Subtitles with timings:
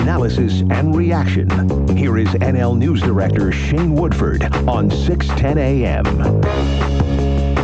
[0.00, 1.48] analysis, and reaction.
[1.96, 6.04] Here is NL News Director Shane Woodford on 610 AM.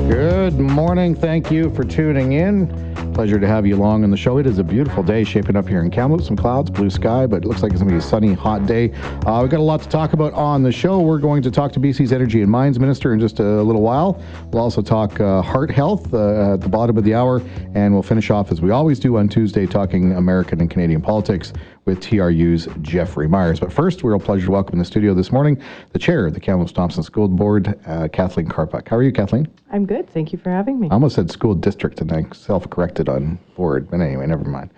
[0.08, 1.14] Good morning.
[1.14, 2.88] Thank you for tuning in.
[3.12, 4.38] Pleasure to have you along on the show.
[4.38, 6.26] It is a beautiful day shaping up here in Kamloops.
[6.26, 8.64] Some clouds, blue sky, but it looks like it's going to be a sunny, hot
[8.64, 8.92] day.
[9.26, 11.00] Uh, we've got a lot to talk about on the show.
[11.00, 14.22] We're going to talk to BC's Energy and Mines Minister in just a little while.
[14.52, 17.42] We'll also talk uh, heart health uh, at the bottom of the hour,
[17.74, 21.52] and we'll finish off as we always do on Tuesday, talking American and Canadian politics
[21.88, 23.58] with TRU's Jeffrey Myers.
[23.58, 25.58] But first, we're a pleasure to welcome in the studio this morning
[25.94, 28.86] the chair of the Kamloops Thompson School Board, uh, Kathleen Karpuk.
[28.86, 29.48] How are you, Kathleen?
[29.72, 30.06] I'm good.
[30.10, 30.88] Thank you for having me.
[30.90, 34.70] I almost said school district and I self corrected on board, but anyway, never mind.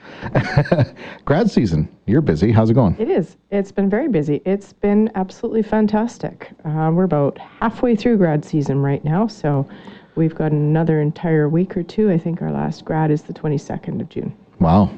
[1.25, 2.53] Grad season, you're busy.
[2.53, 2.95] How's it going?
[3.01, 3.37] It is.
[3.51, 4.41] It's been very busy.
[4.45, 6.53] It's been absolutely fantastic.
[6.65, 9.69] Uh, we're about halfway through grad season right now, so
[10.15, 12.09] we've got another entire week or two.
[12.09, 14.33] I think our last grad is the 22nd of June.
[14.61, 14.97] Wow.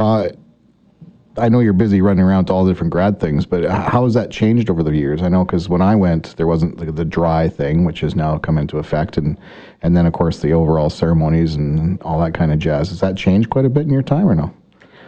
[0.00, 0.30] Uh,
[1.38, 4.14] I know you're busy running around to all the different grad things, but how has
[4.14, 5.22] that changed over the years?
[5.22, 8.38] I know because when I went, there wasn't the, the, dry thing, which has now
[8.38, 9.38] come into effect, and
[9.82, 12.90] and then of course the overall ceremonies and all that kind of jazz.
[12.90, 14.52] Has that changed quite a bit in your time, or no?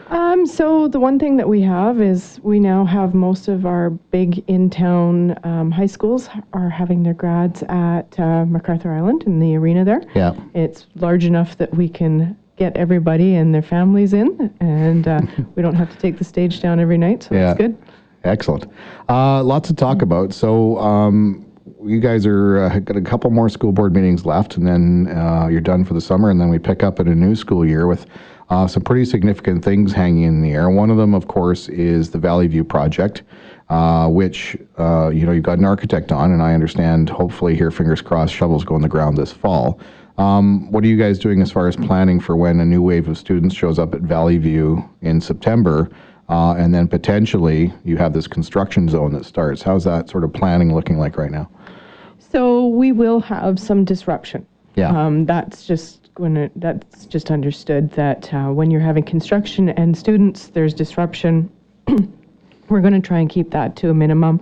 [0.09, 3.91] Um, so the one thing that we have is we now have most of our
[3.91, 9.57] big in-town um, high schools are having their grads at uh, MacArthur Island in the
[9.57, 10.03] arena there.
[10.15, 15.21] Yeah, it's large enough that we can get everybody and their families in, and uh,
[15.55, 17.47] we don't have to take the stage down every night, so yeah.
[17.47, 17.79] that's good.
[18.25, 18.67] Excellent.
[19.09, 20.33] Uh, lots to talk about.
[20.33, 21.45] So, um,
[21.85, 25.49] you guys are uh, got a couple more school board meetings left, and then uh,
[25.49, 27.87] you're done for the summer, and then we pick up in a new school year
[27.87, 28.07] with
[28.49, 30.71] uh, some pretty significant things hanging in the air.
[30.71, 33.23] One of them, of course, is the Valley View project.
[33.71, 37.09] Uh, which uh, you know you've got an architect on, and I understand.
[37.09, 39.81] Hopefully, here, fingers crossed, shovels go in the ground this fall.
[40.17, 43.09] Um, what are you guys doing as far as planning for when a new wave
[43.09, 45.91] of students shows up at Valley View in September?
[46.29, 49.61] Uh, and then potentially you have this construction zone that starts.
[49.61, 51.51] How's that sort of planning looking like right now?
[52.19, 54.47] So we will have some disruption.
[54.77, 54.89] Yeah.
[54.89, 59.97] Um, that's just when it, that's just understood that uh, when you're having construction and
[59.97, 61.51] students, there's disruption.
[62.69, 64.41] We're going to try and keep that to a minimum.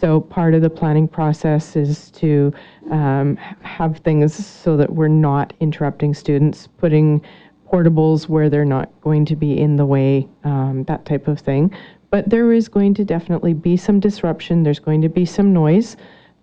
[0.00, 2.52] So part of the planning process is to
[2.90, 7.20] um, have things so that we're not interrupting students, putting
[7.66, 11.74] portables where they're not going to be in the way, um, that type of thing.
[12.10, 14.62] But there is going to definitely be some disruption.
[14.62, 15.96] There's going to be some noise,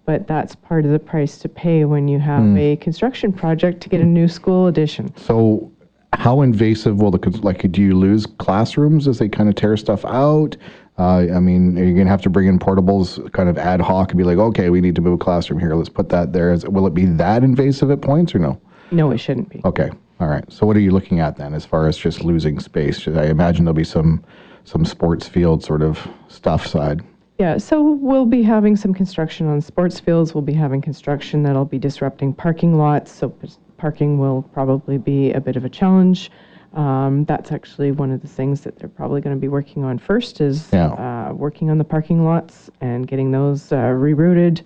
[0.05, 2.59] but that's part of the price to pay when you have mm.
[2.59, 5.15] a construction project to get a new school addition.
[5.17, 5.71] So
[6.13, 10.05] how invasive will the like do you lose classrooms as they kind of tear stuff
[10.05, 10.55] out
[10.97, 13.81] uh, I mean, are you going to have to bring in portables kind of ad
[13.81, 15.75] hoc and be like, okay, we need to move a classroom here.
[15.75, 16.53] Let's put that there.
[16.53, 18.61] Is, will it be that invasive at points or no?
[18.91, 19.61] No, it shouldn't be.
[19.65, 19.89] Okay.
[20.21, 20.49] All right.
[20.51, 23.05] So what are you looking at then as far as just losing space?
[23.07, 24.23] I imagine there'll be some
[24.63, 27.03] some sports field sort of stuff side.
[27.37, 30.33] Yeah, so we'll be having some construction on sports fields.
[30.33, 33.11] We'll be having construction that'll be disrupting parking lots.
[33.11, 33.35] So
[33.77, 36.31] parking will probably be a bit of a challenge.
[36.75, 39.97] Um, that's actually one of the things that they're probably going to be working on
[39.97, 40.87] first is yeah.
[41.29, 44.61] uh, working on the parking lots and getting those uh, rerouted,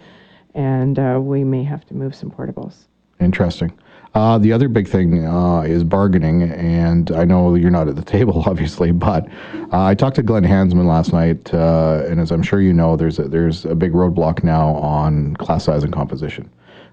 [0.56, 2.88] and uh, we may have to move some portables.
[3.20, 3.72] Interesting.
[4.16, 8.02] Uh, the other big thing uh, is bargaining, and I know you're not at the
[8.18, 9.28] table, obviously, but
[9.72, 13.20] uh, I talked to Glen Hansman last night, and as I'm sure you know, there's
[13.20, 16.50] a, there's a big roadblock now on class size and composition.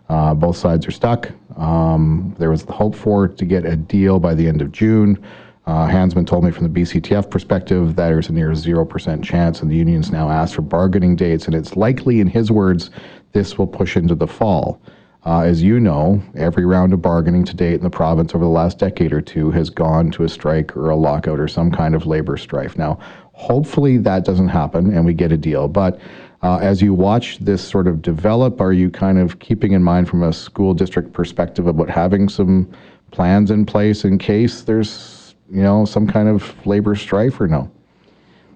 [0.08, 1.30] Uh, both sides are stuck.
[1.56, 5.22] Um, there was the hope for to get a deal by the end of June.
[5.66, 9.70] Uh, Hansman told me from the BCTF perspective that there's a near 0% chance, and
[9.70, 12.90] the unions now asked for bargaining dates, and it's likely, in his words,
[13.32, 14.80] this will push into the fall.
[15.24, 18.50] Uh, as you know, every round of bargaining to date in the province over the
[18.50, 21.96] last decade or two has gone to a strike or a lockout or some kind
[21.96, 22.78] of labor strife.
[22.78, 23.00] Now,
[23.32, 25.98] hopefully that doesn't happen and we get a deal, but
[26.42, 30.08] uh, as you watch this sort of develop, are you kind of keeping in mind
[30.08, 32.70] from a school district perspective about having some
[33.10, 37.70] plans in place in case there's, you know, some kind of labor strife or no?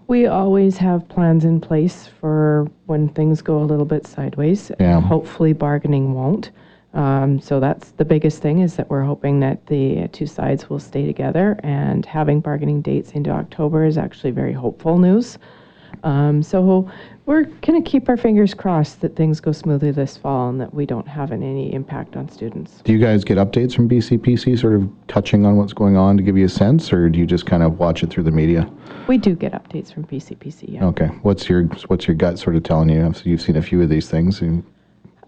[0.08, 4.72] We always have plans in place for when things go a little bit sideways.
[4.80, 5.00] Yeah.
[5.00, 6.50] Hopefully, bargaining won't.
[6.94, 10.80] Um, so that's the biggest thing is that we're hoping that the two sides will
[10.80, 15.38] stay together, and having bargaining dates into October is actually very hopeful news.
[16.02, 16.90] Um, so
[17.26, 20.74] we're going to keep our fingers crossed that things go smoothly this fall and that
[20.74, 22.80] we don't have any impact on students.
[22.84, 26.22] Do you guys get updates from BCPC, sort of touching on what's going on to
[26.22, 28.70] give you a sense, or do you just kind of watch it through the media?
[29.06, 30.74] We do get updates from BCPC.
[30.74, 30.84] Yeah.
[30.86, 31.06] Okay.
[31.22, 33.12] What's your What's your gut sort of telling you?
[33.24, 34.42] You've seen a few of these things.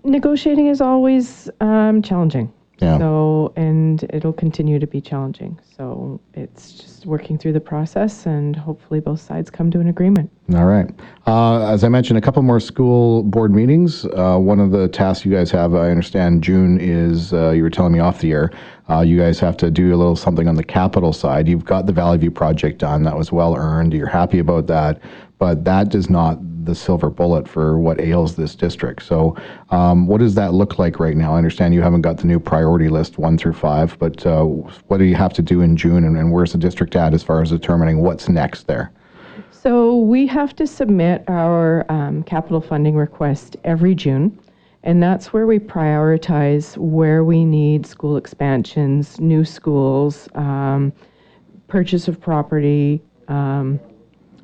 [0.05, 2.53] Negotiating is always um, challenging.
[2.79, 2.99] Yeah.
[2.99, 5.59] So, and it'll continue to be challenging.
[5.77, 10.31] So it's just working through the process and hopefully both sides come to an agreement.
[10.55, 10.91] All right.
[11.27, 14.05] Uh, as I mentioned, a couple more school board meetings.
[14.07, 17.71] Uh, one of the tasks you guys have, I understand, June is uh, you were
[17.71, 18.51] telling me off the air.
[18.91, 21.47] Uh, you guys have to do a little something on the capital side.
[21.49, 23.05] You've got the Valley View project done.
[23.05, 23.93] That was well earned.
[23.95, 25.01] You're happy about that,
[25.43, 29.03] but that is not the silver bullet for what ails this district.
[29.03, 29.37] So,
[29.71, 31.35] um, what does that look like right now?
[31.35, 34.99] I understand you haven't got the new priority list one through five, but uh, what
[34.99, 37.43] do you have to do in June, and, and where's the district at as far
[37.43, 38.93] as determining what's next there?
[39.51, 44.39] So we have to submit our um, capital funding request every June,
[44.85, 50.93] and that's where we prioritize where we need school expansions, new schools, um,
[51.67, 53.81] purchase of property, um,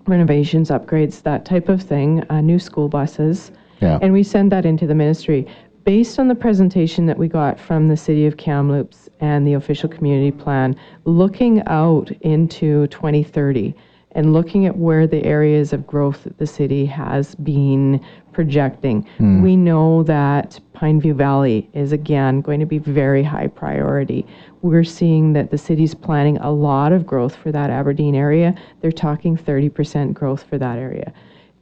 [0.08, 3.50] renovations, upgrades, that type of thing, uh, new school buses.
[3.80, 3.98] Yeah.
[4.02, 5.46] And we send that into the ministry.
[5.84, 9.88] Based on the presentation that we got from the City of Kamloops and the official
[9.88, 13.74] community plan, looking out into 2030
[14.12, 18.04] and looking at where the areas of growth that the city has been
[18.38, 19.42] projecting, hmm.
[19.42, 24.24] we know that Pineview Valley is again going to be very high priority.
[24.62, 28.54] We're seeing that the city's planning a lot of growth for that Aberdeen area.
[28.80, 31.12] They're talking 30% growth for that area.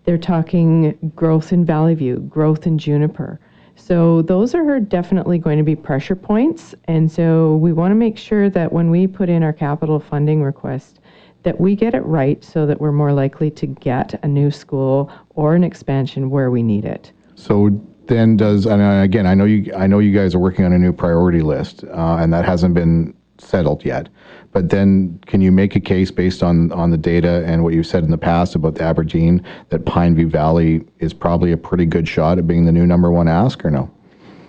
[0.05, 3.41] They're talking growth in Valley View, growth in Juniper.
[3.75, 6.75] So those are definitely going to be pressure points.
[6.89, 10.43] And so we want to make sure that when we put in our capital funding
[10.43, 11.01] request,
[11.47, 15.09] that we get it right so that we're more likely to get a new school
[15.37, 17.13] or an expansion where we need it.
[17.37, 17.71] So
[18.07, 20.79] then does, and again, I know you, I know you guys are working on a
[20.79, 24.09] new priority list, uh, and that hasn't been settled yet.
[24.51, 27.87] But then can you make a case based on, on the data and what you've
[27.87, 32.09] said in the past about the Aberdeen, that Pineview Valley is probably a pretty good
[32.09, 33.89] shot at being the new number one ask or no?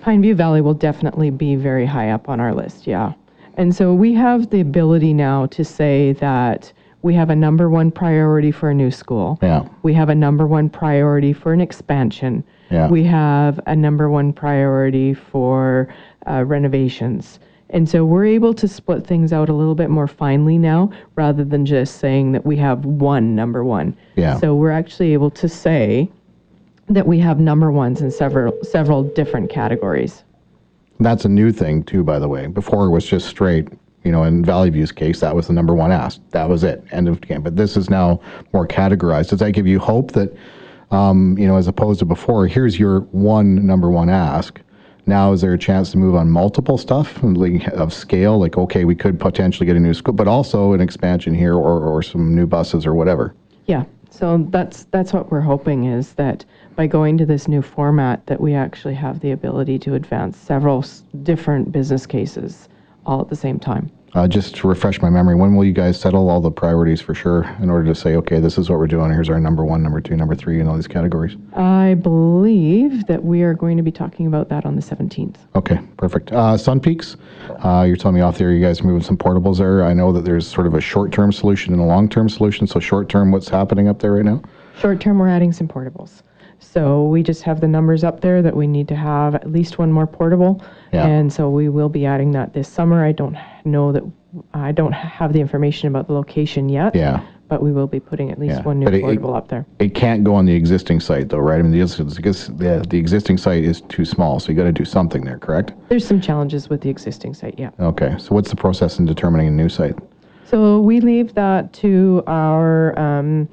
[0.02, 3.14] Pineview Valley will definitely be very high up on our list, yeah.
[3.54, 7.92] And so we have the ability now to say that we have a number one
[7.92, 9.38] priority for a new school.
[9.42, 9.68] Yeah.
[9.84, 12.44] We have a number one priority for an expansion.
[12.70, 12.88] Yeah.
[12.90, 15.94] We have a number one priority for
[16.30, 17.40] uh, renovations.
[17.70, 21.44] And so we're able to split things out a little bit more finely now rather
[21.44, 23.96] than just saying that we have one number one.
[24.16, 24.40] Yeah.
[24.40, 26.10] So we're actually able to say
[26.90, 30.24] that we have number ones in several several different categories.
[31.00, 32.48] That's a new thing too, by the way.
[32.48, 33.68] Before it was just straight,
[34.08, 36.22] you know, in Valley View's case, that was the number one ask.
[36.32, 37.42] That was it, end of game.
[37.42, 38.22] But this is now
[38.54, 39.30] more categorized.
[39.30, 40.34] Does that give you hope that,
[40.92, 44.62] um, you know, as opposed to before, here's your one number one ask.
[45.08, 48.40] Now, is there a chance to move on multiple stuff of scale?
[48.40, 51.82] Like, okay, we could potentially get a new school, but also an expansion here or,
[51.82, 53.36] or some new buses or whatever.
[53.66, 53.84] Yeah.
[54.10, 56.46] So that's that's what we're hoping is that
[56.78, 60.80] by going to this new format that we actually have the ability to advance several
[60.80, 62.70] s- different business cases
[63.06, 63.90] all at the same time.
[64.14, 67.14] Uh, just to refresh my memory, when will you guys settle all the priorities for
[67.14, 69.12] sure in order to say, okay, this is what we're doing.
[69.12, 71.36] Here's our number one, number two, number three, and all these categories?
[71.56, 75.36] I believe that we are going to be talking about that on the 17th.
[75.56, 76.32] Okay, perfect.
[76.32, 77.18] Uh, Sun Peaks,
[77.64, 79.84] uh, you're telling me off there you guys are moving some portables there.
[79.84, 82.66] I know that there's sort of a short-term solution and a long-term solution.
[82.66, 84.42] So short-term, what's happening up there right now?
[84.80, 86.22] Short term, we're adding some portables.
[86.60, 89.78] So we just have the numbers up there that we need to have at least
[89.78, 90.64] one more portable.
[90.92, 91.06] Yeah.
[91.08, 93.06] And so we will be adding that this summer.
[93.06, 94.04] I don't know that,
[94.54, 96.96] I don't have the information about the location yet.
[96.96, 97.22] Yeah.
[97.48, 99.48] But we will be putting at least Yeah, one new but it- it- portable up
[99.48, 99.66] there.
[99.80, 101.60] It can't go on the existing site though, right?
[101.60, 104.84] I mean, the, the, the existing site is too small, so you got to do
[104.84, 105.72] something there, correct?
[105.90, 107.70] There's some challenges with the existing site, yeah.
[107.80, 109.96] Okay, so what's the process in determining a new site?
[110.44, 113.48] So we leave that to our, um,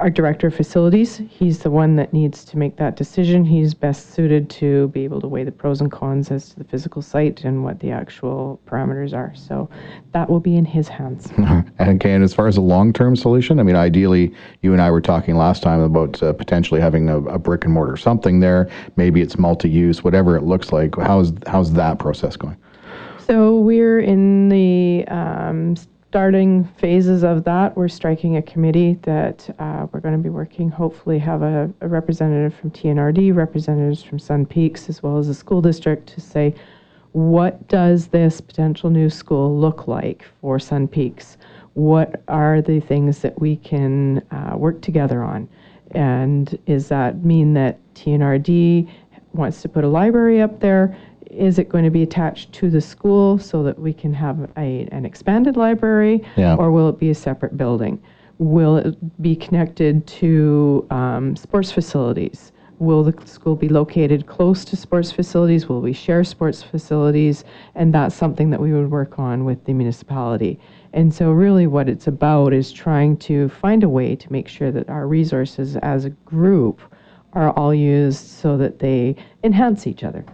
[0.00, 1.20] our director of facilities.
[1.28, 3.44] He's the one that needs to make that decision.
[3.44, 6.64] He's best suited to be able to weigh the pros and cons as to the
[6.64, 9.34] physical site and what the actual parameters are.
[9.34, 9.68] So
[10.12, 11.30] that will be in his hands.
[11.78, 14.90] And okay, and as far as a long-term solution, I mean, ideally, you and I
[14.90, 18.70] were talking last time about uh, potentially having a, a brick and mortar something there.
[18.96, 20.96] Maybe it's multi-use, whatever it looks like.
[20.96, 22.56] How's how's that process going?
[23.18, 25.76] So we're in the um,
[26.10, 27.76] starting phases of that.
[27.76, 31.86] We're striking a committee that uh, we're going to be working, hopefully have a, a
[31.86, 36.52] representative from TNRD, representatives from Sun Peaks, as well as the school district to say,
[37.12, 41.36] what does this potential new school look like for Sun Peaks?
[41.74, 45.48] What are the things that we can uh, work together on?
[45.92, 48.90] And is that mean that TNRD
[49.32, 50.96] wants to put a library up there?
[51.30, 54.88] Is it going to be attached to the school so that we can have a,
[54.90, 56.22] an expanded library?
[56.36, 56.56] Yeah.
[56.56, 58.02] Or will it be a separate building?
[58.38, 62.52] Will it be connected to um, sports facilities?
[62.80, 65.68] will the school be located close to sports facilities?
[65.68, 67.44] Will we share sports facilities?
[67.74, 70.58] And that's something that we would work on with the municipality.
[70.92, 74.72] And so, really, what it's about is trying to find a way to make sure
[74.72, 76.80] that our resources as a group
[77.34, 80.24] are all used so that they enhance each other.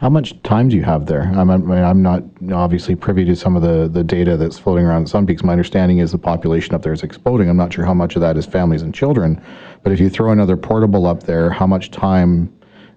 [0.00, 1.30] How much time do you have there?
[1.36, 2.22] I'm, I'm not
[2.54, 5.42] obviously privy to some of the, the data that's floating around Sun Peaks.
[5.42, 7.50] My understanding is the population up there is exploding.
[7.50, 9.42] I'm not sure how much of that is families and children,
[9.82, 12.50] but if you throw another portable up there, how much time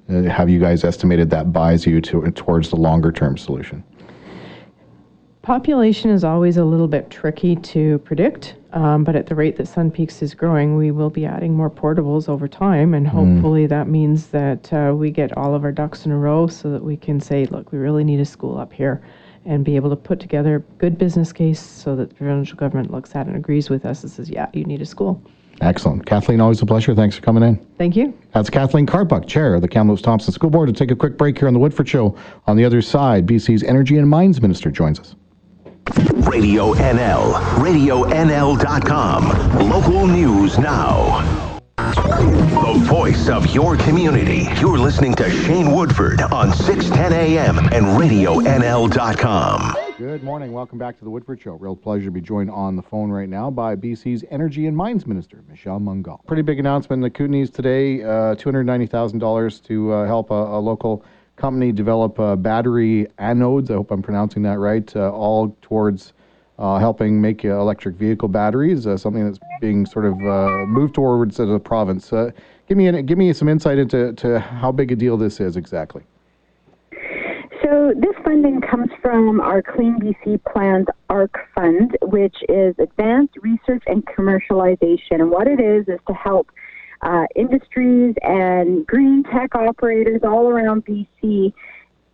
[0.10, 3.84] uh, have you guys estimated that buys you to, towards the longer term solution?
[5.44, 9.68] Population is always a little bit tricky to predict, um, but at the rate that
[9.68, 13.90] Sun Peaks is growing, we will be adding more portables over time, and hopefully that
[13.90, 16.96] means that uh, we get all of our ducks in a row so that we
[16.96, 19.04] can say, look, we really need a school up here,
[19.44, 22.90] and be able to put together a good business case so that the provincial government
[22.90, 25.22] looks at it and agrees with us and says, yeah, you need a school.
[25.60, 26.06] Excellent.
[26.06, 26.96] Kathleen, always a pleasure.
[26.96, 27.58] Thanks for coming in.
[27.78, 28.18] Thank you.
[28.32, 30.68] That's Kathleen Karpuk, Chair of the Kamloops Thompson School Board.
[30.68, 32.18] To take a quick break here on the Woodford Show.
[32.48, 35.16] On the other side, BC's Energy and Mines Minister joins us.
[36.28, 39.70] Radio NL, RadioNL.com.
[39.70, 41.50] Local news now.
[41.76, 44.48] The voice of your community.
[44.60, 49.76] You're listening to Shane Woodford on 610 AM and RadioNL.com.
[49.98, 50.54] Good morning.
[50.54, 51.54] Welcome back to the Woodford Show.
[51.54, 55.06] Real pleasure to be joined on the phone right now by BC's Energy and Mines
[55.06, 56.26] Minister, Michelle Mungall.
[56.26, 61.06] Pretty big announcement in the Kootenays today uh, $290,000 to uh, help a, a local
[61.44, 63.70] company develop uh, battery anodes.
[63.70, 64.96] I hope I'm pronouncing that right.
[64.96, 66.14] Uh, all towards
[66.58, 70.96] uh, helping make uh, electric vehicle batteries, uh, something that's being sort of uh, moved
[70.96, 72.14] towards as a province.
[72.70, 76.04] give me give me some insight into to how big a deal this is exactly.
[77.62, 83.84] So this funding comes from our Clean BC Plans ARC Fund, which is Advanced Research
[83.88, 85.20] and Commercialization.
[85.20, 86.52] And what it is is to help
[87.04, 91.54] uh, industries and green tech operators all around BC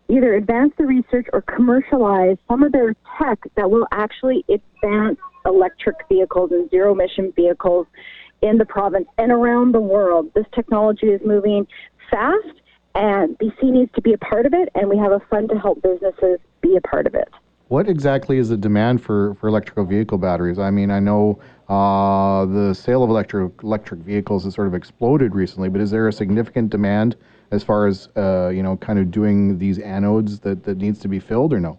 [0.10, 5.96] either advance the research or commercialize some of their tech that will actually advance electric
[6.10, 7.86] vehicles and zero emission vehicles
[8.42, 10.32] in the province and around the world.
[10.34, 11.68] This technology is moving
[12.10, 12.62] fast
[12.96, 15.60] and BC needs to be a part of it and we have a fund to
[15.60, 17.28] help businesses be a part of it.
[17.68, 20.58] What exactly is the demand for, for electrical vehicle batteries?
[20.58, 25.36] I mean, I know uh, the sale of electric electric vehicles has sort of exploded
[25.36, 27.16] recently, but is there a significant demand
[27.52, 31.08] as far as uh, you know, kind of doing these anodes that, that needs to
[31.08, 31.78] be filled, or no?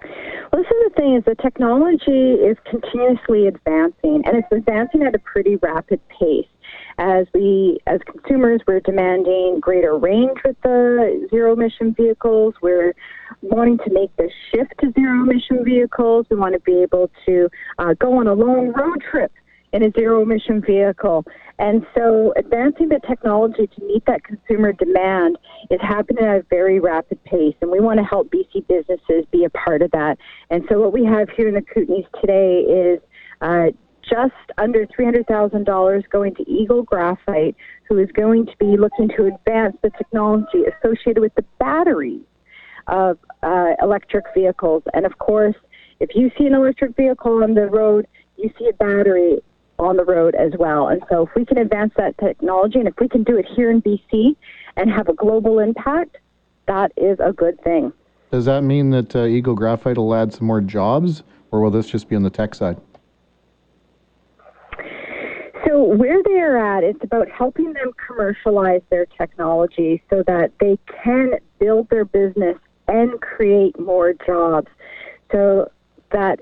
[0.00, 5.14] Well, this is the thing: is the technology is continuously advancing, and it's advancing at
[5.14, 6.46] a pretty rapid pace
[6.98, 12.54] as we, as consumers, we're demanding greater range with the zero emission vehicles.
[12.62, 12.94] We're
[13.42, 16.26] wanting to make the shift to zero emission vehicles.
[16.30, 17.48] We want to be able to
[17.78, 19.32] uh, go on a long road trip
[19.72, 21.24] in a zero emission vehicle.
[21.58, 25.36] And so advancing the technology to meet that consumer demand
[25.70, 27.54] is happening at a very rapid pace.
[27.60, 30.16] And we want to help BC businesses be a part of that.
[30.50, 33.00] And so what we have here in the Kootenays today is
[33.40, 33.66] uh,
[34.08, 37.56] just under $300,000 going to Eagle Graphite,
[37.88, 42.22] who is going to be looking to advance the technology associated with the batteries
[42.86, 44.82] of uh, electric vehicles.
[44.92, 45.56] And of course,
[46.00, 48.06] if you see an electric vehicle on the road,
[48.36, 49.38] you see a battery
[49.78, 50.88] on the road as well.
[50.88, 53.70] And so, if we can advance that technology and if we can do it here
[53.70, 54.36] in BC
[54.76, 56.18] and have a global impact,
[56.66, 57.92] that is a good thing.
[58.30, 61.88] Does that mean that uh, Eagle Graphite will add some more jobs, or will this
[61.88, 62.76] just be on the tech side?
[65.74, 70.78] So where they are at, it's about helping them commercialize their technology so that they
[71.02, 74.68] can build their business and create more jobs,
[75.32, 75.68] so
[76.12, 76.38] that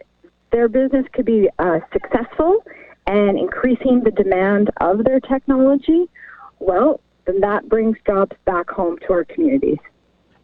[0.51, 2.63] their business could be uh, successful
[3.07, 6.11] and increasing the demand of their technology.
[6.59, 9.79] Well, then that brings jobs back home to our communities.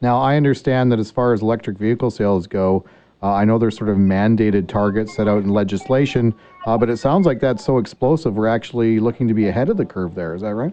[0.00, 2.87] Now, I understand that as far as electric vehicle sales go,
[3.22, 6.34] uh, I know there's sort of mandated targets set out in legislation,
[6.66, 8.34] uh, but it sounds like that's so explosive.
[8.34, 10.34] We're actually looking to be ahead of the curve there.
[10.34, 10.72] Is that right?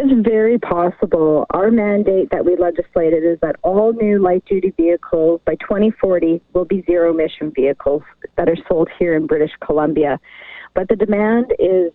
[0.00, 1.44] It's very possible.
[1.50, 6.64] Our mandate that we legislated is that all new light duty vehicles by 2040 will
[6.64, 8.02] be zero emission vehicles
[8.36, 10.20] that are sold here in British Columbia.
[10.74, 11.92] But the demand is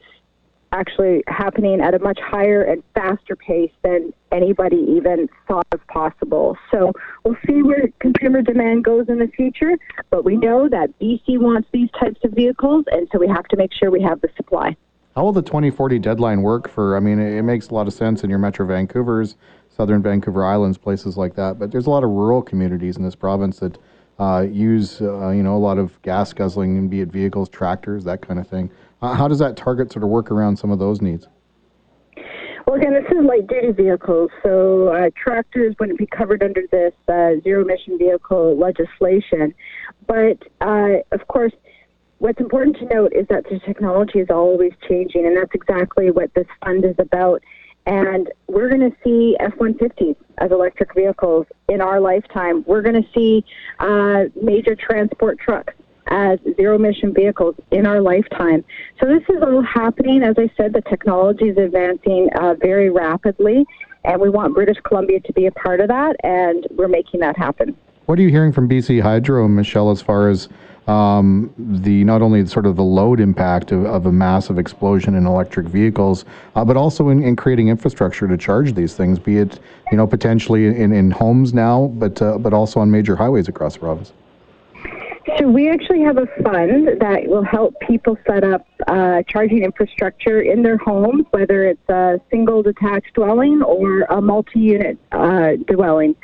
[0.74, 6.58] actually happening at a much higher and faster pace than anybody even thought was possible.
[6.72, 6.92] So
[7.24, 9.78] we'll see where consumer demand goes in the future,
[10.10, 13.58] but we know that BC wants these types of vehicles, and so we have to
[13.58, 14.76] make sure we have the supply.
[15.16, 16.98] How will the 2040 deadline work for?
[16.98, 19.36] I mean, it makes a lot of sense in your Metro Vancouver's,
[19.70, 23.16] Southern Vancouver Islands, places like that, but there's a lot of rural communities in this
[23.16, 23.78] province that
[24.20, 28.22] uh, use, uh, you know, a lot of gas guzzling, be it vehicles, tractors, that
[28.22, 28.70] kind of thing.
[29.04, 31.28] How does that target sort of work around some of those needs?
[32.16, 32.26] Well,
[32.66, 36.94] Well, again, this is light duty vehicles, so uh, tractors wouldn't be covered under this
[37.10, 39.54] uh, zero emission vehicle legislation.
[40.08, 41.52] But uh, of course,
[42.20, 46.34] what's important to note is that the technology is always changing, and that's exactly what
[46.34, 47.44] this fund is about.
[47.86, 52.64] And we're going to see F 150s as electric vehicles in our lifetime.
[52.66, 53.44] We're going to see
[53.80, 55.74] uh, major transport trucks
[56.08, 58.64] as zero emission vehicles in our lifetime.
[59.02, 60.24] So this is all happening.
[60.24, 63.66] As I said, the technology is advancing uh, very rapidly,
[64.04, 67.38] and we want British Columbia to be a part of that, and we're making that
[67.38, 67.76] happen.
[68.06, 70.50] What are you hearing from BC Hydro, Michelle, as far as
[70.88, 75.26] um, the not only sort of the load impact of, of a massive explosion in
[75.26, 79.60] electric vehicles, uh, but also in, in creating infrastructure to charge these things, be it
[79.92, 83.76] you know potentially in, in homes now, but uh, but also on major highways across
[83.76, 84.12] the province.
[85.40, 90.42] So we actually have a fund that will help people set up uh, charging infrastructure
[90.42, 96.16] in their homes, whether it's a single detached dwelling or a multi-unit uh, dwelling.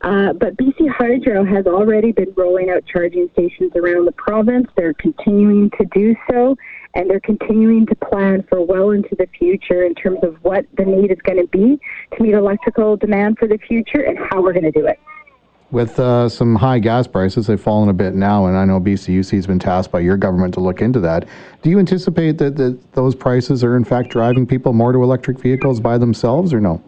[0.00, 4.66] Uh, but BC Hydro has already been rolling out charging stations around the province.
[4.76, 6.56] They're continuing to do so,
[6.94, 10.84] and they're continuing to plan for well into the future in terms of what the
[10.84, 11.78] need is going to be
[12.16, 14.98] to meet electrical demand for the future and how we're going to do it.
[15.70, 19.32] With uh, some high gas prices, they've fallen a bit now, and I know BCUC
[19.32, 21.28] has been tasked by your government to look into that.
[21.60, 25.38] Do you anticipate that, that those prices are in fact driving people more to electric
[25.38, 26.82] vehicles by themselves, or no?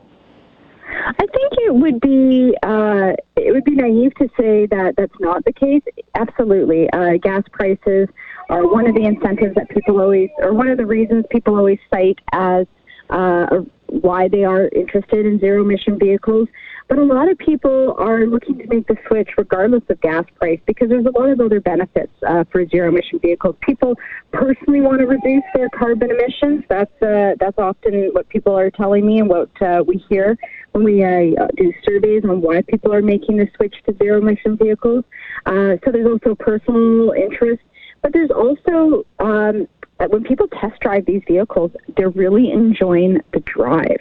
[1.06, 5.44] I think it would be uh, it would be naive to say that that's not
[5.44, 5.82] the case.
[6.14, 8.08] Absolutely, uh, gas prices
[8.48, 11.78] are one of the incentives that people always, or one of the reasons people always
[11.90, 12.66] cite as
[13.10, 13.46] uh,
[13.86, 16.48] why they are interested in zero emission vehicles.
[16.90, 20.58] But a lot of people are looking to make the switch regardless of gas price
[20.66, 23.54] because there's a lot of other benefits uh, for zero emission vehicles.
[23.60, 23.96] People
[24.32, 26.64] personally want to reduce their carbon emissions.
[26.68, 30.36] That's uh, that's often what people are telling me and what uh, we hear
[30.72, 34.56] when we uh, do surveys on why people are making the switch to zero emission
[34.56, 35.04] vehicles.
[35.46, 37.62] Uh, so there's also personal interest,
[38.02, 39.68] but there's also um,
[40.08, 44.00] when people test drive these vehicles, they're really enjoying the drive.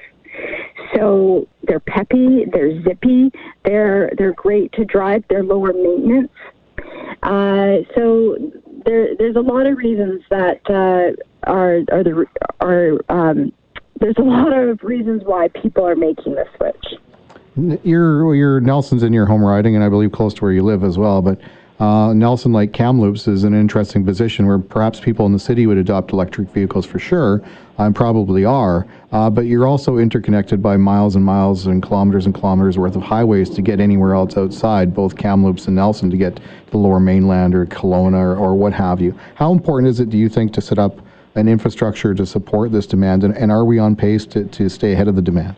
[0.96, 3.32] So they're peppy, they're zippy,
[3.64, 6.32] they're they're great to drive, they're lower maintenance.
[7.24, 8.38] Uh, so
[8.86, 12.26] there, there's a lot of reasons that uh, are are the
[12.62, 13.52] are um,
[14.00, 17.80] there's a lot of reasons why people are making the switch.
[17.84, 20.84] You're, you're Nelson's in your home riding, and I believe close to where you live
[20.84, 21.22] as well.
[21.22, 21.42] But
[21.80, 25.78] uh, Nelson, like Kamloops, is an interesting position where perhaps people in the city would
[25.78, 27.42] adopt electric vehicles for sure,
[27.78, 28.86] and probably are.
[29.14, 33.02] Uh, but you're also interconnected by miles and miles and kilometers and kilometers worth of
[33.02, 37.00] highways to get anywhere else outside, both Kamloops and Nelson, to get to the lower
[37.00, 39.18] mainland or Kelowna or, or what have you.
[39.36, 41.00] How important is it, do you think, to set up
[41.36, 44.92] an infrastructure to support this demand, and, and are we on pace to, to stay
[44.92, 45.56] ahead of the demand?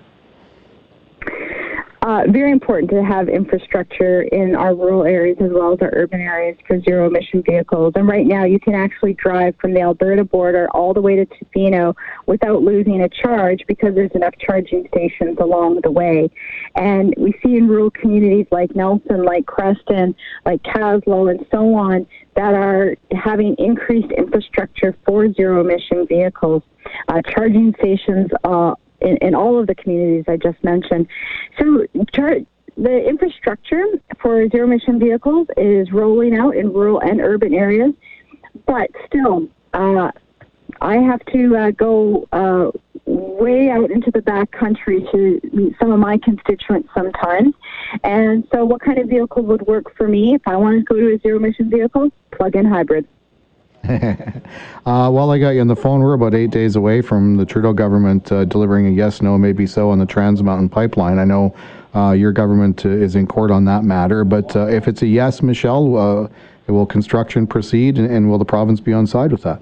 [2.04, 6.20] Uh, very important to have infrastructure in our rural areas as well as our urban
[6.20, 7.94] areas for zero emission vehicles.
[7.96, 11.28] And right now, you can actually drive from the Alberta border all the way to
[11.28, 16.28] Tofino without losing a charge because there's enough charging stations along the way.
[16.76, 22.08] And we see in rural communities like Nelson, like Creston, like Kaslo, and so on
[22.36, 26.64] that are having increased infrastructure for zero emission vehicles.
[27.10, 31.08] Uh, charging stations uh, in, in all of the communities I just mentioned.
[31.60, 31.86] So,
[32.78, 33.84] the infrastructure
[34.22, 37.94] for zero emission vehicles is rolling out in rural and urban areas,
[38.66, 40.12] but still, uh,
[40.80, 42.72] I have to uh, go uh,
[43.06, 47.54] way out into the back country to meet some of my constituents sometimes.
[48.04, 51.00] And so, what kind of vehicle would work for me if I want to go
[51.00, 52.10] to a zero emission vehicle?
[52.32, 53.08] Plug in hybrid.
[54.86, 57.46] uh, while I got you on the phone, we're about eight days away from the
[57.46, 61.18] Trudeau government uh, delivering a yes, no, maybe so on the Trans Mountain Pipeline.
[61.18, 61.56] I know
[61.96, 65.08] uh, your government uh, is in court on that matter, but uh, if it's a
[65.08, 66.28] yes, Michelle, uh,
[66.68, 69.60] will construction proceed and, and will the province be on side with that?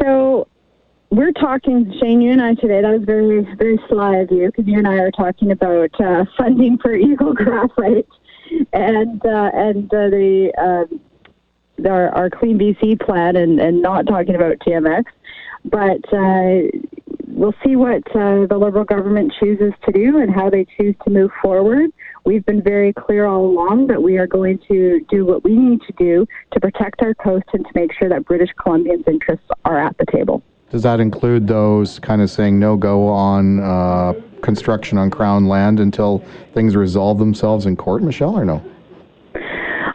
[0.00, 0.46] So
[1.10, 2.80] we're talking, Shane, you and I today.
[2.80, 5.90] That was very, very sly of you because you and I are talking about
[6.38, 8.06] funding for Eagle Graphite
[8.72, 11.00] and and the um,
[11.86, 15.04] our, our Clean BC plan and, and not talking about TMX.
[15.64, 16.68] But uh,
[17.28, 21.10] we'll see what uh, the Liberal government chooses to do and how they choose to
[21.10, 21.90] move forward.
[22.24, 25.80] We've been very clear all along that we are going to do what we need
[25.82, 29.78] to do to protect our coast and to make sure that British Columbians' interests are
[29.78, 30.42] at the table.
[30.70, 35.80] Does that include those kind of saying no go on uh, construction on Crown land
[35.80, 38.62] until things resolve themselves in court, Michelle, or no?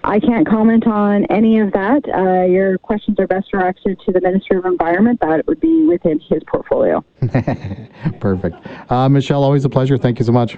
[0.03, 2.01] I can't comment on any of that.
[2.07, 5.19] Uh, your questions are best directed to the Minister of Environment.
[5.21, 7.03] That would be within his portfolio.
[8.19, 8.55] Perfect.
[8.89, 9.97] Uh, Michelle, always a pleasure.
[9.97, 10.57] Thank you so much.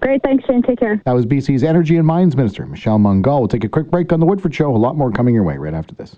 [0.00, 0.22] Great.
[0.22, 0.62] Thanks, Shane.
[0.62, 1.00] Take care.
[1.04, 3.40] That was BC's Energy and Mines Minister, Michelle Mungall.
[3.40, 4.74] We'll take a quick break on The Woodford Show.
[4.74, 6.16] A lot more coming your way right after this.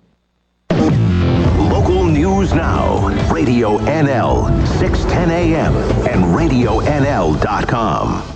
[0.71, 3.09] Local news now.
[3.33, 5.75] Radio NL, 610 AM,
[6.09, 8.36] and RadioNL.com.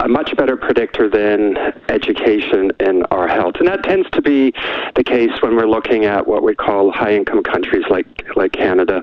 [0.00, 1.56] a much better predictor than
[1.88, 3.54] education in our health.
[3.58, 4.52] And that tends to be
[4.94, 8.06] the case when we're looking at what we call high income countries like,
[8.36, 9.02] like Canada.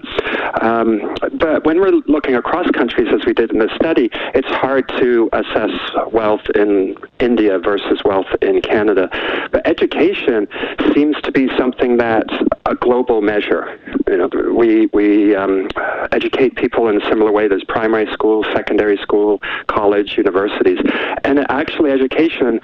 [0.62, 4.88] Um, but when we're looking across countries, as we did in this study, it's hard
[5.00, 5.72] to assess
[6.12, 9.10] wealth in India versus wealth in Canada.
[9.52, 10.48] But education
[10.94, 12.34] seems to be something that's
[12.66, 13.80] a global measure.
[14.08, 15.70] You know, we, we um,
[16.12, 17.48] educate people in a similar way.
[17.48, 20.80] There's primary school, secondary school, college, universities.
[21.24, 22.60] And actually, education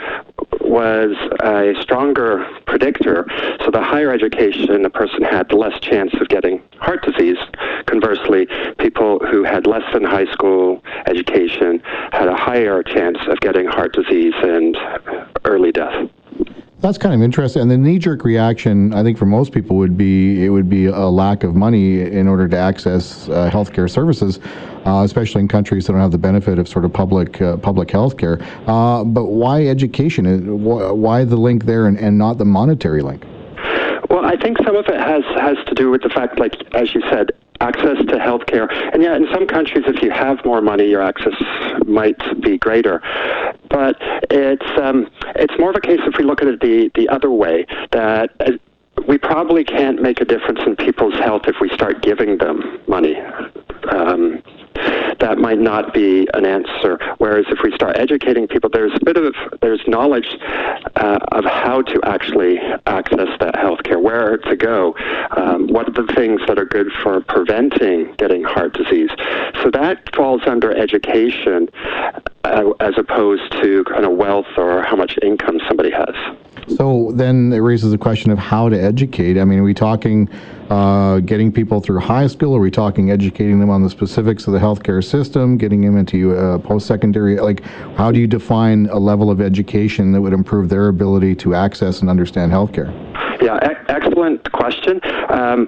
[0.62, 3.26] was a stronger predictor.
[3.64, 7.38] So the higher education a person had, the less chance of getting heart disease.
[7.86, 13.66] Conversely, people who had less than high school education had a higher chance of getting
[13.66, 14.78] heart disease and
[15.46, 16.10] early death.
[16.82, 17.62] That's kind of interesting.
[17.62, 21.08] And the knee-jerk reaction, I think, for most people would be it would be a
[21.08, 24.40] lack of money in order to access uh, healthcare services,
[24.86, 27.92] uh, especially in countries that don't have the benefit of sort of public uh, public
[27.92, 28.40] health care.
[28.66, 30.64] Uh, but why education?
[30.64, 33.26] Why the link there and, and not the monetary link?
[34.10, 36.96] Well, I think some of it has has to do with the fact, like as
[36.96, 38.72] you said, access to healthcare.
[38.94, 41.34] And yeah, in some countries, if you have more money, your access
[41.86, 43.02] might be greater.
[43.70, 43.98] But
[44.30, 47.32] it's um, it's more of a case if we look at it the the other
[47.32, 48.32] way that.
[48.40, 48.52] Uh,
[49.08, 53.16] we probably can't make a difference in people's health if we start giving them money.
[53.92, 54.44] Um,
[55.20, 56.98] that might not be an answer.
[57.18, 60.38] Whereas if we start educating people, there's a bit of there's knowledge
[60.96, 64.96] uh, of how to actually access that health care, where to go,
[65.32, 69.10] um, what are the things that are good for preventing getting heart disease.
[69.62, 71.70] So that falls under education
[72.44, 76.16] uh, as opposed to kind of wealth or how much income somebody has.
[76.78, 79.38] So then it raises the question of how to educate.
[79.38, 80.30] I mean, are we talking
[80.70, 82.56] uh, getting people through high school?
[82.56, 86.36] Are we talking educating them on the specifics of the healthcare system, getting them into
[86.36, 87.40] uh, post-secondary?
[87.40, 87.64] Like,
[87.96, 92.02] how do you define a level of education that would improve their ability to access
[92.02, 92.90] and understand healthcare?
[93.42, 95.00] Yeah, e- excellent question.
[95.30, 95.68] Um,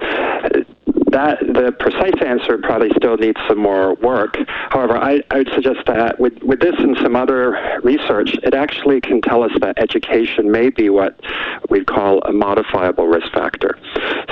[1.11, 4.37] that the precise answer probably still needs some more work.
[4.69, 9.01] However, I, I would suggest that with, with this and some other research, it actually
[9.01, 11.19] can tell us that education may be what
[11.69, 13.77] we'd call a modifiable risk factor.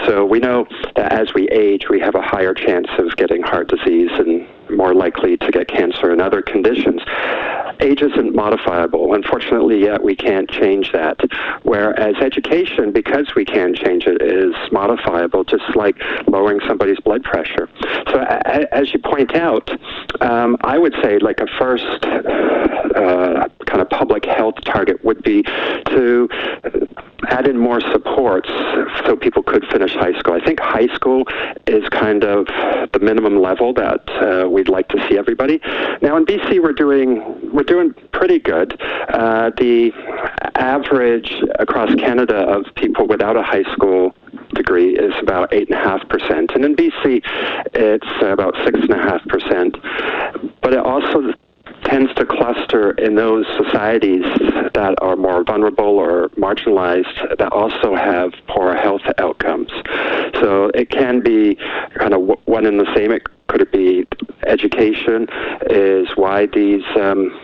[0.06, 3.70] So we know that as we age, we have a higher chance of getting heart
[3.70, 4.29] disease and
[4.90, 7.02] more likely to get cancer and other conditions.
[7.80, 9.14] Age isn't modifiable.
[9.14, 11.20] Unfortunately, yet we can't change that.
[11.64, 15.96] Whereas education, because we can change it, is modifiable, just like
[16.28, 17.70] lowering somebody's blood pressure.
[18.12, 18.20] So,
[18.72, 19.70] as you point out,
[20.22, 25.44] um, I would say like a first uh, kind of public health target would be
[25.44, 26.28] to
[27.28, 28.50] add in more supports
[29.06, 30.34] so people could finish high school.
[30.34, 31.26] I think high school
[31.68, 32.48] is kind of
[32.92, 35.60] the minimum level that uh, we'd like to see everybody.
[36.02, 38.80] Now in BC, we're doing we're doing pretty good.
[39.10, 39.92] Uh, the
[40.56, 44.16] average across Canada of people without a high school
[44.54, 47.22] degree is about eight and in BC,
[47.74, 49.78] it's about six and a half percent.
[50.62, 51.34] But it also
[51.84, 54.24] tends to cluster in those societies
[54.74, 59.72] that are more vulnerable or marginalized that also have poor health outcomes.
[60.36, 61.56] So it can be
[61.96, 63.12] kind of one and the same.
[63.12, 64.08] It, could it be
[64.48, 65.28] education
[65.70, 67.38] is why these um,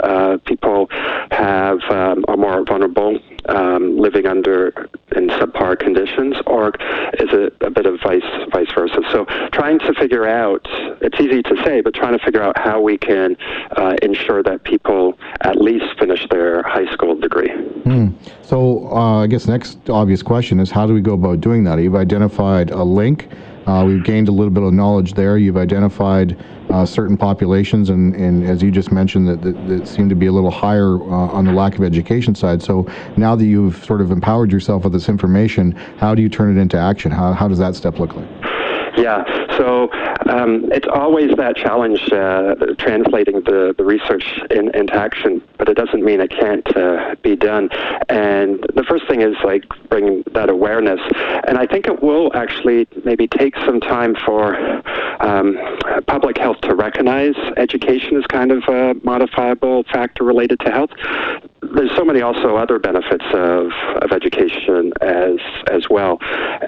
[0.00, 0.88] uh, people
[1.30, 6.68] have um, are more vulnerable um, living under in subpar conditions, or
[7.14, 9.00] is it a bit of vice vice versa?
[9.10, 10.66] So trying to figure out
[11.00, 13.36] it's easy to say, but trying to figure out how we can
[13.76, 17.50] uh, ensure that people at least finish their high school degree.
[17.84, 18.14] Mm.
[18.42, 21.78] So uh, I guess next obvious question is how do we go about doing that?
[21.78, 23.28] You've identified a link.
[23.66, 25.38] Uh, we've gained a little bit of knowledge there.
[25.38, 26.36] You've identified
[26.70, 30.26] uh, certain populations, and, and as you just mentioned, that, that, that seem to be
[30.26, 32.62] a little higher uh, on the lack of education side.
[32.62, 36.56] So now that you've sort of empowered yourself with this information, how do you turn
[36.56, 37.12] it into action?
[37.12, 38.41] How, how does that step look like?
[38.96, 39.24] Yeah,
[39.56, 39.90] so
[40.28, 45.74] um, it's always that challenge uh, translating the, the research in, into action, but it
[45.74, 47.70] doesn't mean it can't uh, be done.
[48.10, 51.00] And the first thing is like bringing that awareness.
[51.46, 54.56] And I think it will actually maybe take some time for
[55.24, 55.56] um,
[56.06, 60.90] public health to recognize education as kind of a modifiable factor related to health
[61.74, 63.70] there's so many also other benefits of,
[64.02, 65.36] of education as
[65.70, 66.18] as well,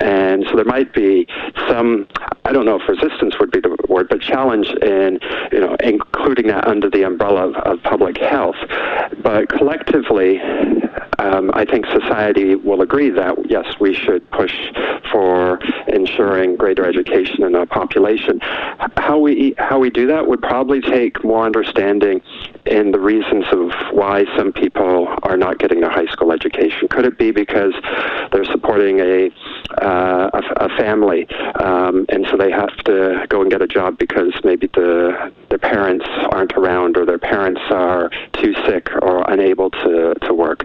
[0.01, 1.27] and so there might be
[1.69, 2.07] some
[2.45, 5.19] I don't know if resistance would be the word, but challenge in
[5.53, 8.57] you know including that under the umbrella of, of public health,
[9.23, 10.41] but collectively.
[11.19, 14.53] Um, I think society will agree that yes, we should push
[15.11, 18.41] for ensuring greater education in our population.
[18.97, 22.21] How we how we do that would probably take more understanding
[22.67, 26.89] in the reasons of why some people are not getting their high school education.
[26.89, 27.75] Could it be because
[28.33, 29.31] they're supporting a
[29.83, 33.99] uh, a, a, family, um, and so they have to go and get a job
[33.99, 39.71] because maybe the their parents aren't around, or their parents are too sick or unable
[39.71, 40.65] to to work,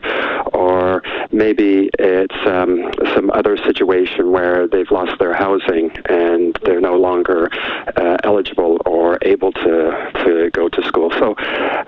[0.54, 6.98] or maybe it's um, some other situation where they've lost their housing and they're no
[6.98, 7.50] longer
[7.96, 11.12] uh, eligible or able to to go to school.
[11.12, 11.36] So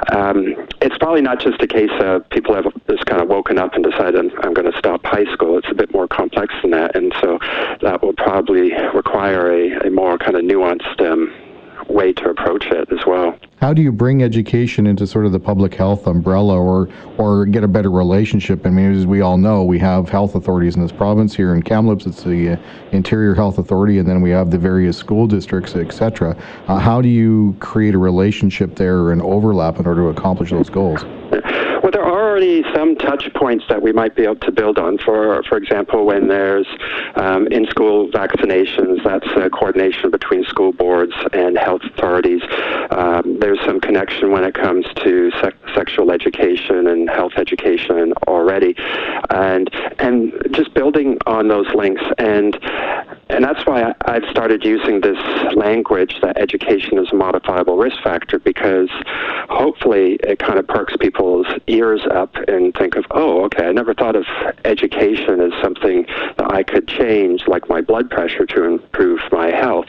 [0.09, 3.73] um, it's probably not just a case of people have just kind of woken up
[3.75, 5.57] and decided I'm, I'm going to stop high school.
[5.57, 7.39] It's a bit more complex than that, and so
[7.81, 11.33] that will probably require a, a more kind of nuanced um,
[11.87, 13.37] way to approach it as well.
[13.62, 17.63] How do you bring education into sort of the public health umbrella or or get
[17.63, 18.65] a better relationship?
[18.65, 21.36] I mean, as we all know, we have health authorities in this province.
[21.36, 22.58] Here in Kamloops, it's the uh,
[22.91, 26.36] Interior Health Authority, and then we have the various school districts, etc.
[26.67, 30.67] Uh, how do you create a relationship there and overlap in order to accomplish those
[30.67, 31.06] goals?
[31.82, 35.00] Well, there are already some touch points that we might be able to build on.
[35.00, 36.67] For for example, when there's
[37.15, 42.44] um, in-school vaccinations, that's a coordination between school boards and health authorities.
[42.91, 45.32] Um, there's some connection when it comes to
[45.74, 48.76] sexual education and health education already,
[49.32, 49.67] and
[49.98, 52.60] and just building on those links and
[53.32, 55.17] and that's why I, have started using this
[55.56, 58.89] language that education is a modifiable risk factor because
[59.50, 63.93] hopefully it kind of perks people's ears up and think of, oh, okay, I never
[63.93, 64.25] thought of
[64.65, 66.05] education as something
[66.38, 69.88] that I could change, like my blood pressure, to improve my health.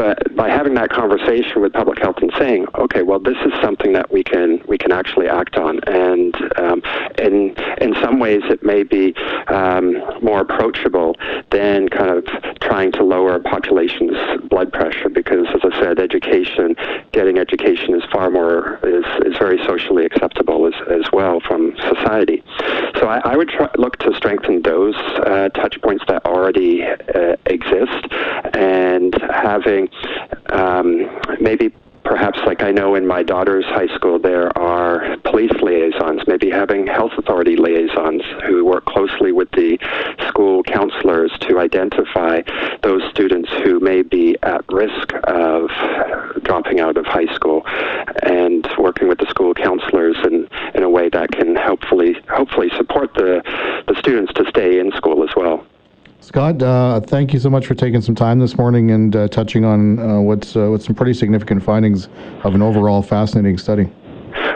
[0.00, 3.92] But by having that conversation with public health and saying, okay, well, this is something
[3.92, 6.80] that we can we can actually act on, and um,
[7.18, 9.14] in in some ways it may be
[9.48, 11.16] um, more approachable
[11.50, 12.24] than kind of
[12.62, 14.16] trying to lower a population's
[14.48, 16.76] blood pressure, because as I said, education,
[17.12, 22.42] getting education is far more is is very socially acceptable as as well from society.
[22.98, 27.36] So I, I would try, look to strengthen those uh, touch points that already uh,
[27.44, 28.02] exist,
[28.54, 29.89] and having
[30.50, 31.08] um,
[31.40, 31.72] maybe
[32.04, 36.86] perhaps like I know in my daughter's high school there are police liaisons, maybe having
[36.86, 39.78] health authority liaisons who work closely with the
[40.28, 42.42] school counselors to identify
[42.82, 45.70] those students who may be at risk of
[46.42, 47.62] dropping out of high school
[48.22, 53.12] and working with the school counselors in, in a way that can hopefully hopefully support
[53.14, 53.42] the,
[53.86, 55.64] the students to stay in school as well.
[56.30, 59.64] Scott, uh, thank you so much for taking some time this morning and uh, touching
[59.64, 62.08] on uh, what's uh, what's some pretty significant findings
[62.44, 63.90] of an overall fascinating study.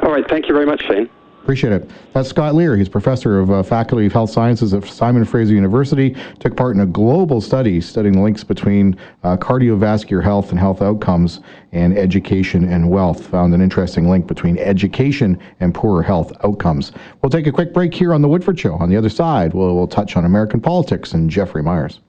[0.02, 1.10] All right, thank you very much, Shane.
[1.44, 1.90] Appreciate it.
[2.14, 2.74] That's Scott Lear.
[2.74, 6.16] He's professor of uh, Faculty of Health Sciences at Simon Fraser University.
[6.40, 11.40] Took part in a global study studying links between uh, cardiovascular health and health outcomes
[11.72, 13.26] and education and wealth.
[13.26, 16.92] Found an interesting link between education and poorer health outcomes.
[17.20, 18.76] We'll take a quick break here on The Woodford Show.
[18.76, 22.00] On the other side, we'll, we'll touch on American politics and Jeffrey Myers.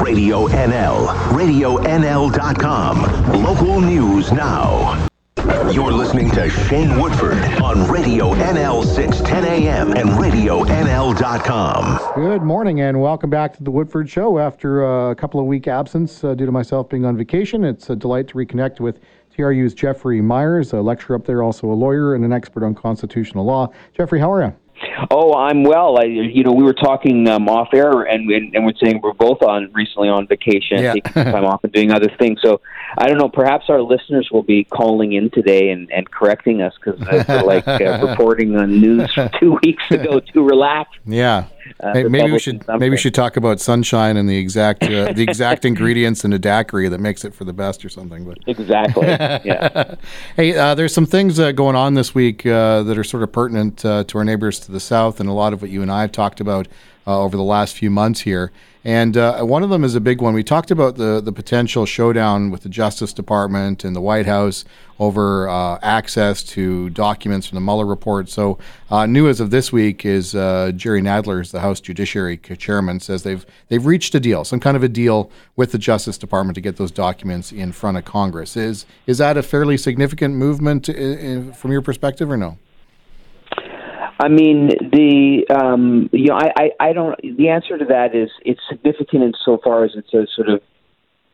[0.00, 3.02] Radio NL, RadioNL.com.
[3.42, 5.08] Local news now.
[5.38, 11.98] You're listening to Shane Woodford on Radio NL 610 AM and RadioNL.com.
[12.14, 14.38] Good morning and welcome back to the Woodford Show.
[14.38, 17.88] After uh, a couple of week absence uh, due to myself being on vacation, it's
[17.88, 19.00] a delight to reconnect with
[19.34, 23.46] TRU's Jeffrey Myers, a lecturer up there, also a lawyer and an expert on constitutional
[23.46, 23.72] law.
[23.96, 24.54] Jeffrey, how are you?
[25.10, 25.98] Oh, I'm well.
[25.98, 29.12] I, you know, we were talking um, off air, and and, and we're saying we're
[29.12, 30.92] both on recently on vacation, Yeah.
[30.94, 32.40] taking time off and doing other things.
[32.42, 32.60] So
[32.98, 33.28] I don't know.
[33.28, 37.66] Perhaps our listeners will be calling in today and, and correcting us because they're like
[37.66, 40.20] uh, reporting on news from two weeks ago.
[40.20, 40.98] Too relaxed.
[41.06, 41.46] Yeah.
[41.82, 45.12] Uh, Hey, maybe we should maybe we should talk about sunshine and the exact uh,
[45.12, 48.24] the exact ingredients in a daiquiri that makes it for the best or something.
[48.24, 49.06] But Exactly.
[49.44, 49.96] Yeah.
[50.36, 53.32] hey, uh, there's some things uh, going on this week uh, that are sort of
[53.32, 55.90] pertinent uh, to our neighbors to the south, and a lot of what you and
[55.90, 56.68] I have talked about
[57.06, 58.52] uh, over the last few months here.
[58.84, 60.34] And uh, one of them is a big one.
[60.34, 64.64] We talked about the the potential showdown with the Justice Department and the White House
[64.98, 68.28] over uh, access to documents from the Mueller report.
[68.28, 68.58] So,
[68.90, 73.22] uh, new as of this week is uh, Jerry Nadler, the House Judiciary chairman, says
[73.22, 76.60] they've they've reached a deal, some kind of a deal with the Justice Department to
[76.60, 78.56] get those documents in front of Congress.
[78.56, 82.58] Is is that a fairly significant movement i i from your perspective, or no?
[84.22, 87.20] I mean, the um, you know, I, I, I don't.
[87.36, 90.60] The answer to that is it's significant insofar as it's a sort of,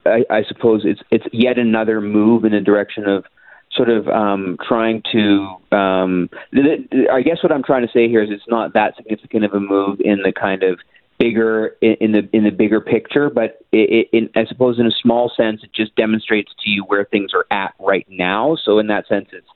[0.07, 3.27] I, I suppose it's it's yet another move in the direction of
[3.73, 5.77] sort of um, trying to.
[5.77, 8.97] Um, th- th- I guess what I'm trying to say here is it's not that
[8.97, 10.79] significant of a move in the kind of
[11.19, 14.87] bigger in, in the in the bigger picture, but it, it, in, I suppose in
[14.87, 18.57] a small sense it just demonstrates to you where things are at right now.
[18.65, 19.47] So in that sense, it's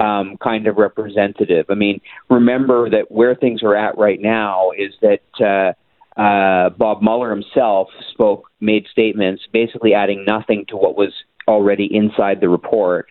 [0.00, 1.66] um, kind of representative.
[1.68, 7.02] I mean, remember that where things are at right now is that uh, uh, Bob
[7.02, 11.12] Mueller himself spoke, made statements, basically adding nothing to what was
[11.46, 13.10] already inside the report,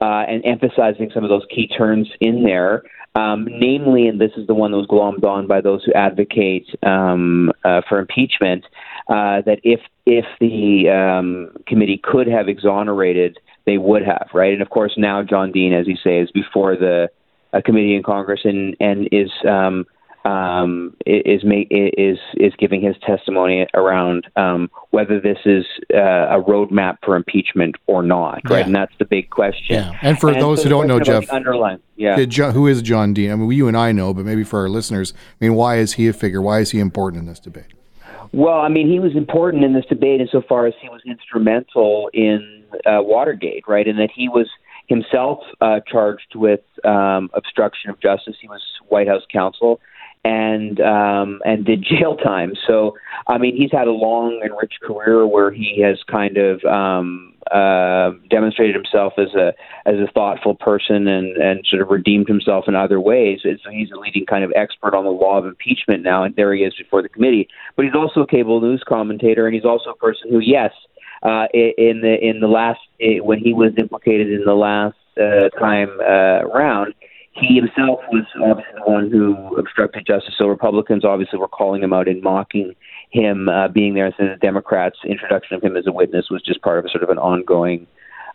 [0.00, 2.82] uh, and emphasizing some of those key terms in there.
[3.14, 6.68] Um, namely, and this is the one that was glommed on by those who advocate
[6.84, 8.64] um, uh, for impeachment,
[9.08, 13.38] uh, that if if the um, committee could have exonerated
[13.68, 14.54] they would have, right?
[14.54, 17.10] And of course, now John Dean, as you say, is before the
[17.52, 19.84] uh, committee in Congress and and is um,
[20.24, 25.98] um, is is is giving his testimony around um, whether this is uh,
[26.38, 28.60] a roadmap for impeachment or not, right?
[28.60, 28.66] Yeah.
[28.66, 29.76] And that's the big question.
[29.76, 29.98] Yeah.
[30.00, 32.16] And for those so who don't know, Jeff, the underlying, yeah.
[32.16, 33.30] Uh, Jo- who is John Dean?
[33.30, 35.94] I mean, you and I know, but maybe for our listeners, I mean, why is
[35.94, 36.40] he a figure?
[36.40, 37.74] Why is he important in this debate?
[38.32, 42.64] Well, I mean, he was important in this debate insofar as he was instrumental in
[42.86, 43.86] uh, Watergate, right?
[43.86, 44.48] And that he was
[44.86, 48.36] himself uh, charged with um, obstruction of justice.
[48.40, 49.80] He was White House counsel
[50.24, 52.52] and um, and did jail time.
[52.66, 56.64] So, I mean, he's had a long and rich career where he has kind of
[56.64, 59.52] um, uh, demonstrated himself as a
[59.86, 63.40] as a thoughtful person and and sort of redeemed himself in other ways.
[63.44, 66.34] And so he's a leading kind of expert on the law of impeachment now, and
[66.36, 67.48] there he is before the committee.
[67.76, 70.72] But he's also a cable news commentator, and he's also a person who, yes,
[71.22, 75.88] uh, in the in the last when he was implicated in the last uh, time
[76.00, 76.94] uh, round,
[77.40, 80.34] he himself was obviously the one who obstructed justice.
[80.36, 82.74] So Republicans obviously were calling him out and mocking
[83.10, 84.06] him uh, being there.
[84.06, 86.88] And so the Democrats' introduction of him as a witness was just part of a
[86.88, 87.86] sort of an ongoing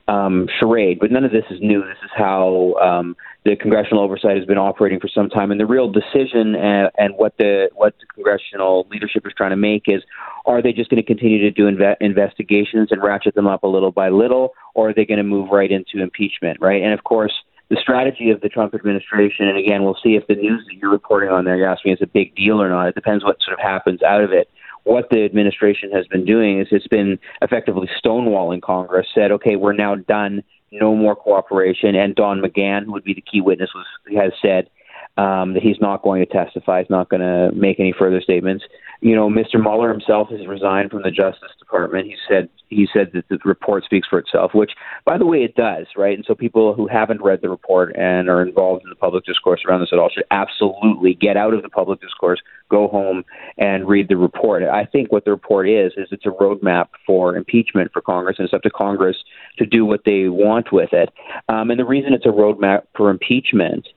[0.07, 0.99] um, charade.
[0.99, 1.81] But none of this is new.
[1.81, 5.51] This is how um, the congressional oversight has been operating for some time.
[5.51, 9.57] And the real decision and, and what the what the congressional leadership is trying to
[9.57, 10.01] make is:
[10.45, 13.67] are they just going to continue to do inve- investigations and ratchet them up a
[13.67, 16.59] little by little, or are they going to move right into impeachment?
[16.59, 16.81] Right?
[16.81, 17.33] And of course.
[17.73, 20.91] The strategy of the Trump administration, and again, we'll see if the news that you're
[20.91, 22.87] reporting on there, you're asking, is a big deal or not.
[22.87, 24.47] It depends what sort of happens out of it
[24.83, 29.73] what the administration has been doing is it's been effectively stonewalling Congress, said, okay, we're
[29.73, 31.95] now done, no more cooperation.
[31.95, 34.69] And Don McGahn, who would be the key witness, was has said
[35.17, 38.63] um, that he's not going to testify, he's not going to make any further statements.
[39.01, 39.61] You know, Mr.
[39.61, 42.07] Mueller himself has resigned from the Justice Department.
[42.07, 44.71] He said he said that the report speaks for itself, which,
[45.05, 46.15] by the way, it does, right?
[46.15, 49.61] And so people who haven't read the report and are involved in the public discourse
[49.67, 53.23] around this at all should absolutely get out of the public discourse, go home
[53.57, 54.63] and read the report.
[54.63, 58.45] I think what the report is is it's a roadmap for impeachment for Congress, and
[58.45, 59.17] it's up to Congress
[59.57, 61.09] to do what they want with it.
[61.49, 63.87] Um, and the reason it's a roadmap for impeachment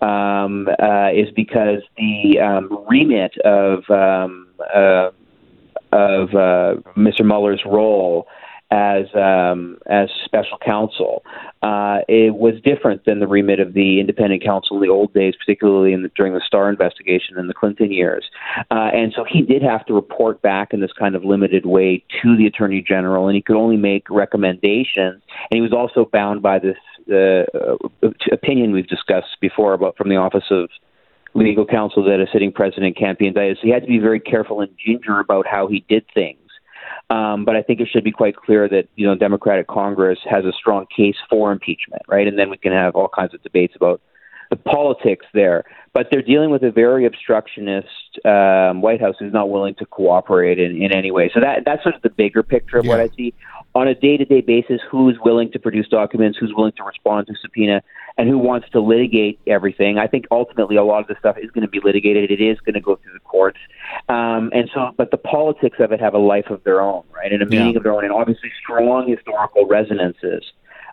[0.00, 5.10] um, uh, is because the um, remit of um, uh,
[5.92, 7.24] of uh, Mr.
[7.24, 8.26] Mueller's role
[8.70, 11.22] as um, as special counsel.
[11.62, 15.34] Uh, it was different than the remit of the independent counsel in the old days,
[15.38, 18.24] particularly in the, during the Starr investigation in the Clinton years.
[18.70, 22.04] Uh, and so he did have to report back in this kind of limited way
[22.22, 25.22] to the Attorney General, and he could only make recommendations.
[25.50, 26.76] And he was also bound by this
[27.10, 27.76] uh,
[28.32, 30.68] opinion we've discussed before about from the Office of
[31.34, 33.58] Legal Counsel that a sitting president can't be indicted.
[33.58, 36.38] So he had to be very careful and ginger about how he did things.
[37.10, 40.44] Um, but I think it should be quite clear that you know Democratic Congress has
[40.44, 42.26] a strong case for impeachment, right?
[42.26, 44.00] And then we can have all kinds of debates about
[44.50, 45.64] the politics there.
[45.92, 47.88] But they're dealing with a very obstructionist
[48.24, 51.30] um, White House who's not willing to cooperate in, in any way.
[51.34, 52.90] So that that's sort of the bigger picture of yeah.
[52.90, 53.34] what I see
[53.74, 54.80] on a day-to-day basis.
[54.90, 56.38] Who's willing to produce documents?
[56.38, 57.82] Who's willing to respond to subpoena?
[58.16, 59.98] And who wants to litigate everything?
[59.98, 62.30] I think ultimately a lot of this stuff is going to be litigated.
[62.30, 63.58] It is going to go through the courts,
[64.08, 64.92] um, and so.
[64.96, 67.72] But the politics of it have a life of their own, right, and a meaning
[67.72, 67.78] yeah.
[67.78, 70.44] of their own, and obviously strong historical resonances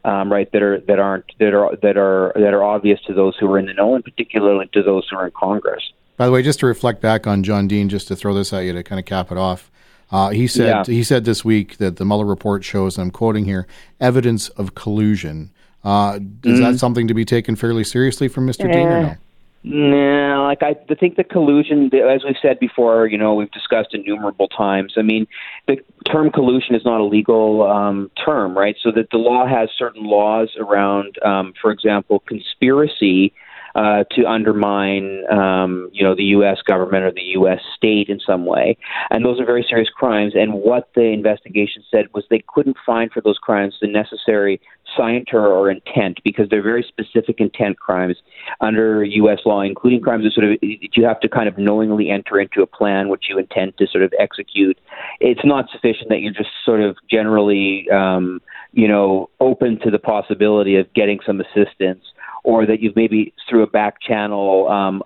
[0.03, 3.35] um, right, that are that aren't that are that are that are obvious to those
[3.39, 5.83] who are in the know, and particularly to those who are in Congress.
[6.17, 8.61] By the way, just to reflect back on John Dean, just to throw this at
[8.61, 9.70] you to kind of cap it off,
[10.11, 10.93] uh, he said yeah.
[10.93, 13.67] he said this week that the Mueller report shows, I'm quoting here,
[13.99, 15.51] evidence of collusion.
[15.83, 16.63] Uh, is mm-hmm.
[16.63, 18.71] that something to be taken fairly seriously from Mr.
[18.71, 19.15] Dean or no?
[19.63, 23.93] No, like I, I think the collusion, as we've said before, you know, we've discussed
[23.93, 24.93] innumerable times.
[24.97, 25.27] I mean,
[25.67, 25.77] the
[26.11, 28.75] term collusion is not a legal um, term, right?
[28.81, 33.33] So that the law has certain laws around, um, for example, conspiracy
[33.75, 36.57] uh, to undermine, um, you know, the U.S.
[36.65, 37.59] government or the U.S.
[37.75, 38.77] state in some way,
[39.09, 40.33] and those are very serious crimes.
[40.35, 44.61] And what the investigation said was they couldn't find for those crimes the necessary
[44.95, 48.17] scienter or intent because they're very specific intent crimes
[48.59, 49.39] under U.S.
[49.45, 52.67] law, including crimes that sort of you have to kind of knowingly enter into a
[52.67, 54.77] plan which you intend to sort of execute.
[55.19, 58.41] It's not sufficient that you're just sort of generally, um,
[58.73, 62.03] you know, open to the possibility of getting some assistance
[62.43, 65.01] or that you've maybe through a back channel um,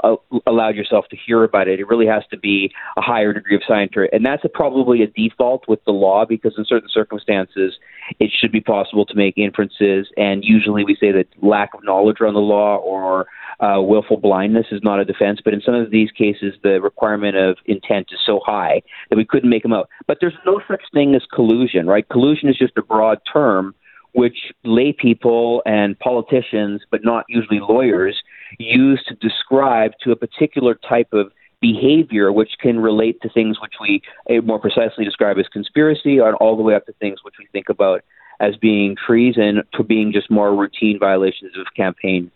[0.45, 1.79] allowed yourself to hear about it.
[1.79, 5.07] It really has to be a higher degree of scienter, and that's a, probably a
[5.07, 7.77] default with the law because in certain circumstances
[8.19, 10.07] it should be possible to make inferences.
[10.17, 13.27] And usually we say that lack of knowledge around the law or
[13.59, 15.39] uh, willful blindness is not a defense.
[15.43, 19.25] But in some of these cases, the requirement of intent is so high that we
[19.25, 19.89] couldn't make them out.
[20.07, 22.07] But there's no such thing as collusion, right?
[22.09, 23.75] Collusion is just a broad term
[24.15, 28.15] which lay people and politicians, but not usually lawyers,
[28.57, 33.73] use to describe to a particular type of behavior which can relate to things which
[33.81, 37.35] we eh, more precisely describe as conspiracy and all the way up to things which
[37.39, 38.01] we think about
[38.39, 42.31] as being treason to being just more routine violations of campaign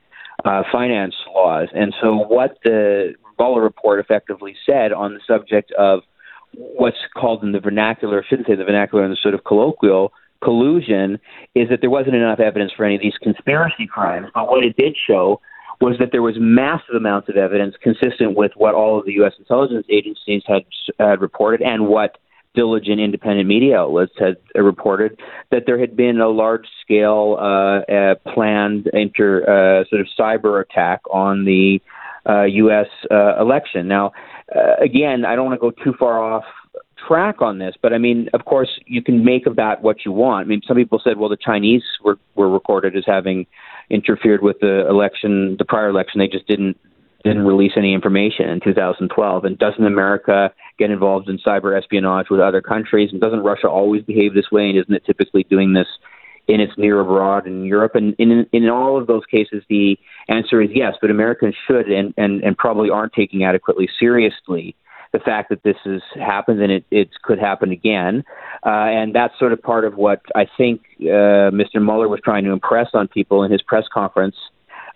[0.46, 1.68] uh, finance laws.
[1.74, 6.02] And so what the Mueller report effectively said on the subject of
[6.54, 10.12] what's called in the vernacular, I shouldn't say the vernacular in the sort of colloquial,
[10.44, 11.20] collusion
[11.56, 14.28] is that there wasn't enough evidence for any of these conspiracy crimes.
[14.34, 15.42] But what it did show
[15.82, 19.34] was that there was massive amounts of evidence consistent with what all of the U.S.
[19.40, 20.66] intelligence agencies had,
[21.00, 22.18] had reported and what
[22.56, 25.20] diligent independent media outlets had reported
[25.52, 30.62] that there had been a large scale uh, uh, planned inter uh, sort of cyber
[30.62, 31.80] attack on the
[32.28, 32.88] uh, U.S.
[33.10, 33.88] Uh, election.
[33.88, 34.12] Now,
[34.54, 36.44] uh, again, I don't want to go too far off
[37.08, 40.12] track on this, but I mean, of course, you can make of that what you
[40.12, 40.46] want.
[40.46, 43.48] I mean, some people said, well, the Chinese were were recorded as having
[43.90, 46.20] interfered with the election, the prior election.
[46.20, 46.78] They just didn't
[47.24, 49.46] didn't release any information in 2012.
[49.46, 53.10] And doesn't America get involved in cyber espionage with other countries?
[53.12, 54.70] And doesn't Russia always behave this way?
[54.70, 55.88] And isn't it typically doing this
[56.48, 57.96] in its near abroad in Europe?
[57.96, 59.98] And in in all of those cases, the
[60.28, 60.96] answer is yes.
[61.02, 64.76] But Americans should and and, and probably aren't taking adequately seriously
[65.12, 68.24] the fact that this has happened and it, it could happen again.
[68.66, 71.82] Uh, and that's sort of part of what I think uh, Mr.
[71.82, 74.36] Mueller was trying to impress on people in his press conference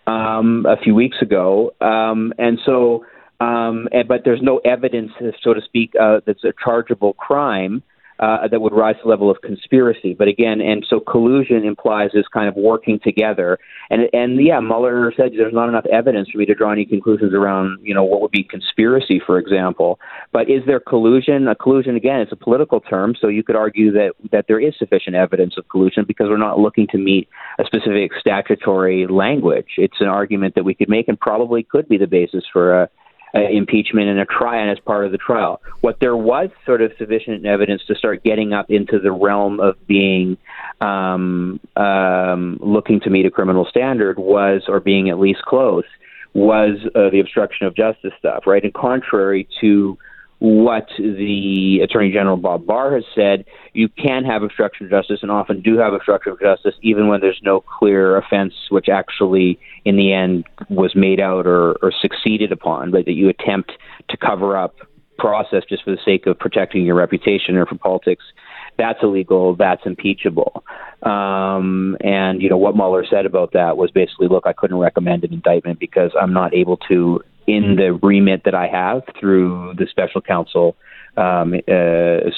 [0.05, 1.71] um, a few weeks ago.
[1.81, 3.05] Um, and so,
[3.39, 5.11] um, and, but there's no evidence,
[5.41, 7.83] so to speak, uh, that's a chargeable crime
[8.19, 10.13] uh, that would rise to the level of conspiracy.
[10.13, 13.57] But again, and so collusion implies this kind of working together.
[13.89, 17.33] And and yeah, Mueller said there's not enough evidence for me to draw any conclusions
[17.33, 19.99] around you know what would be conspiracy, for example.
[20.31, 21.47] But is there collusion?
[21.47, 24.73] A collusion again, it's a political term, so you could argue that that there is
[24.77, 27.27] sufficient evidence of collusion because we're not looking to meet
[27.59, 29.73] a specific statutory language.
[29.77, 32.89] It's an argument that we could make and probably could be the basis for a
[33.35, 35.61] uh, impeachment and a trial as part of the trial.
[35.81, 39.75] What there was sort of sufficient evidence to start getting up into the realm of
[39.87, 40.37] being
[40.81, 45.85] um, um, looking to meet a criminal standard was, or being at least close,
[46.33, 48.63] was uh, the obstruction of justice stuff, right?
[48.63, 49.97] And contrary to
[50.43, 55.31] what the Attorney General Bob Barr has said, you can have obstruction of justice and
[55.31, 59.95] often do have obstruction of justice even when there's no clear offense which actually in
[59.95, 63.71] the end was made out or, or succeeded upon, but that you attempt
[64.09, 64.75] to cover up
[65.17, 68.25] process just for the sake of protecting your reputation or for politics.
[68.77, 69.55] That's illegal.
[69.55, 70.65] That's impeachable.
[71.03, 75.23] Um, and you know what Mueller said about that was basically, look, I couldn't recommend
[75.23, 79.87] an indictment because I'm not able to, in the remit that I have through the
[79.89, 80.75] special counsel,
[81.17, 82.29] um, uh,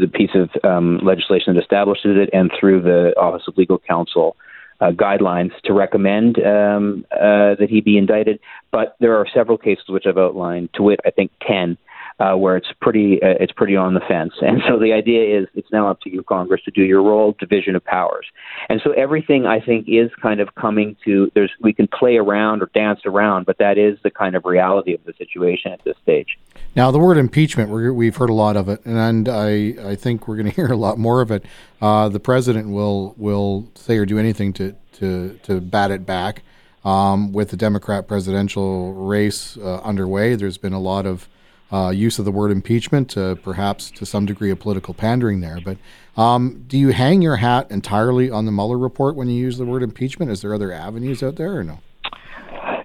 [0.00, 4.36] the piece of um, legislation that establishes it, and through the Office of Legal Counsel.
[4.80, 8.40] Uh, guidelines to recommend um, uh, that he be indicted,
[8.72, 10.70] but there are several cases which I've outlined.
[10.74, 11.78] To wit, I think ten
[12.18, 14.32] uh, where it's pretty uh, it's pretty on the fence.
[14.40, 17.34] And so the idea is it's now up to you, Congress, to do your role,
[17.38, 18.26] division of powers.
[18.68, 22.62] And so everything I think is kind of coming to there's we can play around
[22.62, 25.96] or dance around, but that is the kind of reality of the situation at this
[26.02, 26.38] stage.
[26.76, 30.28] Now the word impeachment, we have heard a lot of it, and I I think
[30.28, 31.44] we're going to hear a lot more of it.
[31.80, 36.42] Uh, the president will will say or do anything to to to bat it back.
[36.84, 41.28] Um, with the Democrat presidential race uh, underway, there's been a lot of
[41.72, 45.58] uh, use of the word impeachment, uh, perhaps to some degree of political pandering there.
[45.64, 45.78] But
[46.20, 49.64] um, do you hang your hat entirely on the Mueller report when you use the
[49.64, 50.30] word impeachment?
[50.30, 51.78] Is there other avenues out there or no?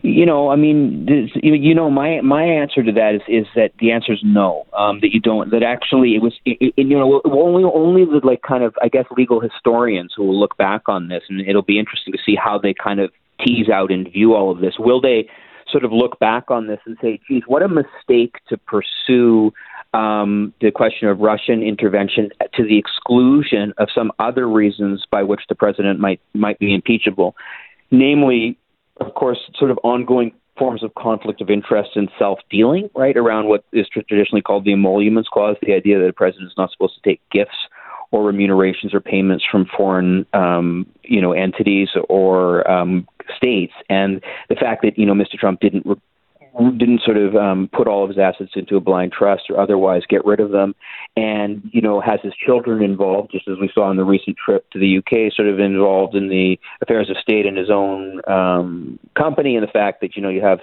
[0.04, 3.72] You know, I mean, this, you know, my my answer to that is is that
[3.80, 4.66] the answer is no.
[4.72, 5.52] Um, that you don't.
[5.52, 8.88] That actually, it was, it, it, you know, only only the like kind of I
[8.88, 12.36] guess legal historians who will look back on this, and it'll be interesting to see
[12.36, 13.12] how they kind of
[13.46, 14.76] tease out and view all of this.
[14.80, 15.30] Will they?
[15.72, 19.54] Sort of look back on this and say, geez, what a mistake to pursue
[19.94, 25.42] um, the question of Russian intervention to the exclusion of some other reasons by which
[25.50, 27.36] the president might might be impeachable,
[27.92, 28.58] namely,
[28.98, 33.64] of course, sort of ongoing forms of conflict of interest and self-dealing, right around what
[33.72, 37.02] is traditionally called the emoluments clause, the idea that a president is not supposed to
[37.08, 37.56] take gifts
[38.12, 44.56] or remunerations or payments from foreign, um, you know, entities or um, states, and the
[44.56, 45.34] fact that you know Mr.
[45.38, 46.02] Trump didn't re-
[46.78, 50.02] didn't sort of um, put all of his assets into a blind trust or otherwise
[50.10, 50.74] get rid of them,
[51.16, 54.70] and you know has his children involved, just as we saw in the recent trip
[54.72, 59.00] to the UK, sort of involved in the affairs of state in his own um,
[59.16, 60.60] company, and the fact that you know you have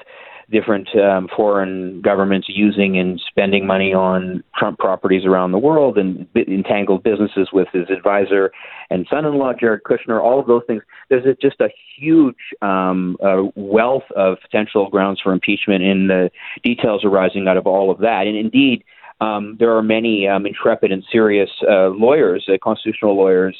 [0.51, 6.27] different um, foreign governments using and spending money on Trump properties around the world and
[6.37, 8.53] entangled businesses with his advisor
[8.91, 10.23] and son-in-law Jared Kushner.
[10.23, 10.83] All of those things.
[11.09, 16.31] There's a, just a huge um, uh, wealth of potential grounds for impeachment in the
[16.63, 18.27] details arising out of all of that.
[18.27, 18.85] And indeed,
[19.21, 23.57] um, there are many um, intrepid and serious uh, lawyers, uh, constitutional lawyers,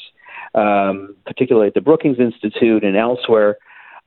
[0.53, 3.57] um, particularly at the Brookings Institute and elsewhere,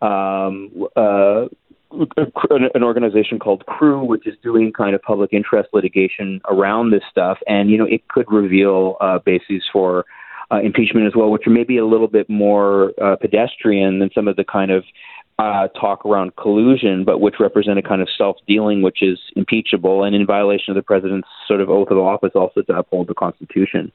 [0.01, 1.47] um, uh,
[1.91, 7.39] an organization called Crew, which is doing kind of public interest litigation around this stuff,
[7.47, 10.05] and you know it could reveal uh, bases for
[10.51, 14.29] uh, impeachment as well, which are maybe a little bit more uh, pedestrian than some
[14.29, 14.85] of the kind of
[15.39, 20.15] uh, talk around collusion, but which represent a kind of self-dealing, which is impeachable and
[20.15, 23.93] in violation of the president's sort of oath of office, also to uphold the Constitution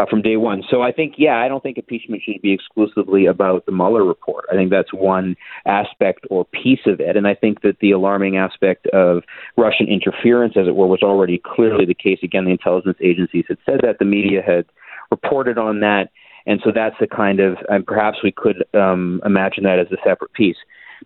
[0.00, 0.62] uh, from day one.
[0.70, 4.46] So I think, yeah, I don't think impeachment should be exclusively about the Mueller report.
[4.50, 5.36] I think that's one
[5.66, 7.16] aspect or piece of it.
[7.16, 9.22] And I think that the alarming aspect of
[9.56, 12.18] Russian interference, as it were, was already clearly the case.
[12.22, 14.64] Again, the intelligence agencies had said that, the media had
[15.10, 16.08] reported on that.
[16.46, 19.96] And so that's the kind of, and perhaps we could um, imagine that as a
[20.02, 20.56] separate piece.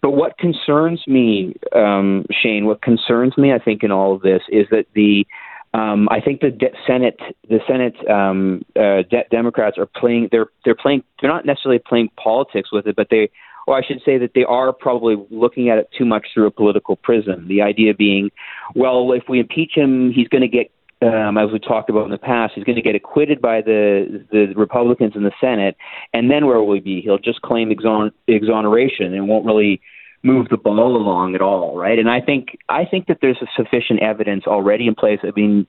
[0.02, 4.42] But what concerns me, um, Shane, what concerns me, I think, in all of this
[4.48, 5.26] is that the
[5.74, 7.18] um, I think the de- Senate,
[7.48, 10.28] the Senate um, uh, de- Democrats are playing.
[10.30, 11.02] They're they're playing.
[11.20, 13.28] They're not necessarily playing politics with it, but they,
[13.66, 16.52] or I should say that they are probably looking at it too much through a
[16.52, 17.48] political prism.
[17.48, 18.30] The idea being,
[18.76, 20.70] well, if we impeach him, he's going to get.
[21.02, 24.24] Um, as we talked about in the past, he's going to get acquitted by the
[24.30, 25.76] the Republicans in the Senate,
[26.14, 27.02] and then where will he be?
[27.02, 29.82] He'll just claim exon- exoneration and won't really
[30.24, 31.98] move the ball along at all, right?
[31.98, 35.20] And I think I think that there's sufficient evidence already in place.
[35.22, 35.66] I mean,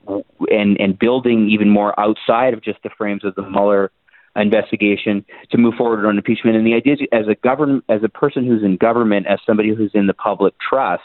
[0.49, 3.91] and and building even more outside of just the frames of the Mueller
[4.35, 6.57] investigation to move forward on impeachment.
[6.57, 9.73] And the idea is, as a government, as a person who's in government, as somebody
[9.75, 11.03] who's in the public trust,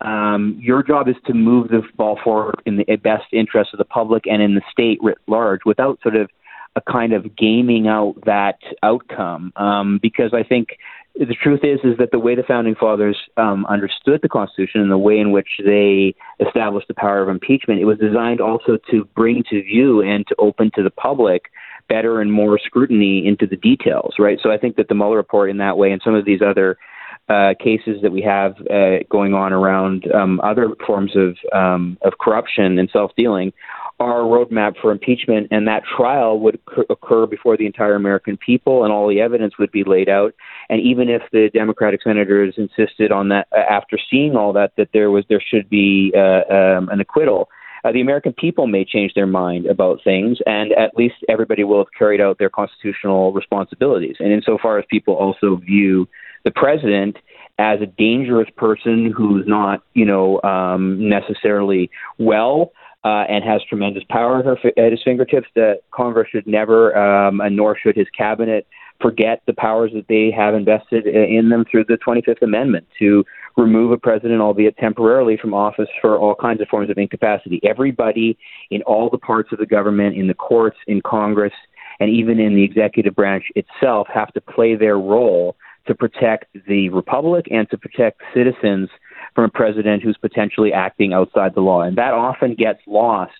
[0.00, 3.84] um, your job is to move the ball forward in the best interest of the
[3.84, 6.30] public and in the state writ large, without sort of
[6.76, 9.52] a kind of gaming out that outcome.
[9.56, 10.78] Um, because I think
[11.18, 14.90] the truth is is that the way the founding fathers um, understood the Constitution and
[14.90, 16.14] the way in which they
[16.44, 20.34] established the power of impeachment, it was designed also to bring to view and to
[20.38, 21.50] open to the public
[21.88, 24.38] better and more scrutiny into the details, right?
[24.42, 26.76] So I think that the Mueller report in that way and some of these other
[27.28, 32.12] uh, cases that we have uh, going on around um, other forms of um, of
[32.20, 33.52] corruption and self dealing
[33.98, 36.60] are a roadmap for impeachment, and that trial would
[36.90, 40.34] occur before the entire American people, and all the evidence would be laid out.
[40.68, 44.90] And even if the Democratic senators insisted on that, uh, after seeing all that, that
[44.92, 47.48] there was there should be uh, um, an acquittal,
[47.84, 51.78] uh, the American people may change their mind about things, and at least everybody will
[51.78, 54.16] have carried out their constitutional responsibilities.
[54.18, 56.06] And insofar as people also view
[56.46, 57.16] the president
[57.58, 62.72] as a dangerous person who's not, you know, um, necessarily well.
[63.04, 65.46] Uh, and has tremendous power at, her, at his fingertips.
[65.54, 68.66] That Congress should never, um, and nor should his cabinet,
[69.00, 73.24] forget the powers that they have invested in them through the 25th Amendment to
[73.56, 77.60] remove a president, albeit temporarily, from office for all kinds of forms of incapacity.
[77.62, 78.36] Everybody
[78.72, 81.52] in all the parts of the government, in the courts, in Congress,
[82.00, 85.54] and even in the executive branch itself have to play their role
[85.86, 88.88] to protect the republic and to protect citizens
[89.34, 91.82] from a president who's potentially acting outside the law.
[91.82, 93.32] And that often gets lost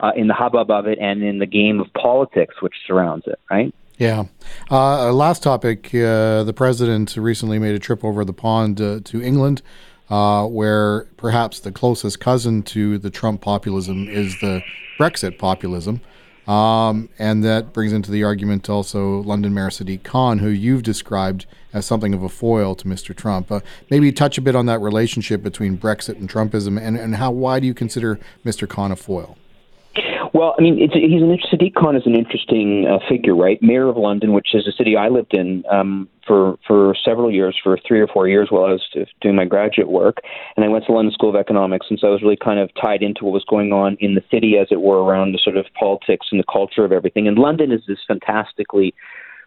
[0.00, 3.38] uh, in the hubbub of it and in the game of politics which surrounds it,
[3.50, 3.74] right?
[3.98, 4.26] Yeah.
[4.70, 9.20] Uh, last topic uh, the president recently made a trip over the pond uh, to
[9.20, 9.60] England,
[10.08, 14.62] uh, where perhaps the closest cousin to the Trump populism is the
[15.00, 16.00] Brexit populism.
[16.48, 21.44] Um, and that brings into the argument also London Mayor Sadiq Khan, who you've described
[21.74, 23.14] as something of a foil to Mr.
[23.14, 23.52] Trump.
[23.52, 27.30] Uh, maybe touch a bit on that relationship between Brexit and Trumpism, and, and how
[27.30, 28.66] why do you consider Mr.
[28.66, 29.36] Khan a foil?
[30.34, 33.58] Well, I mean, he's an Sadiq Khan is an interesting uh, figure, right?
[33.62, 37.56] Mayor of London, which is a city I lived in um, for for several years,
[37.62, 38.82] for three or four years while I was
[39.20, 40.18] doing my graduate work,
[40.56, 42.70] and I went to London School of Economics, and so I was really kind of
[42.80, 45.56] tied into what was going on in the city, as it were, around the sort
[45.56, 47.26] of politics and the culture of everything.
[47.26, 48.94] And London is this fantastically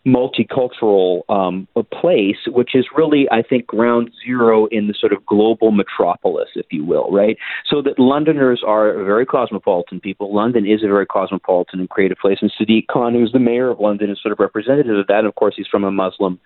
[0.05, 5.71] multicultural um, place, which is really, I think, ground zero in the sort of global
[5.71, 7.37] metropolis, if you will, right?
[7.69, 10.33] So that Londoners are very cosmopolitan people.
[10.33, 12.39] London is a very cosmopolitan and creative place.
[12.41, 15.19] And Sadiq Khan, who's the mayor of London, is sort of representative of that.
[15.19, 16.39] And of course, he's from a Muslim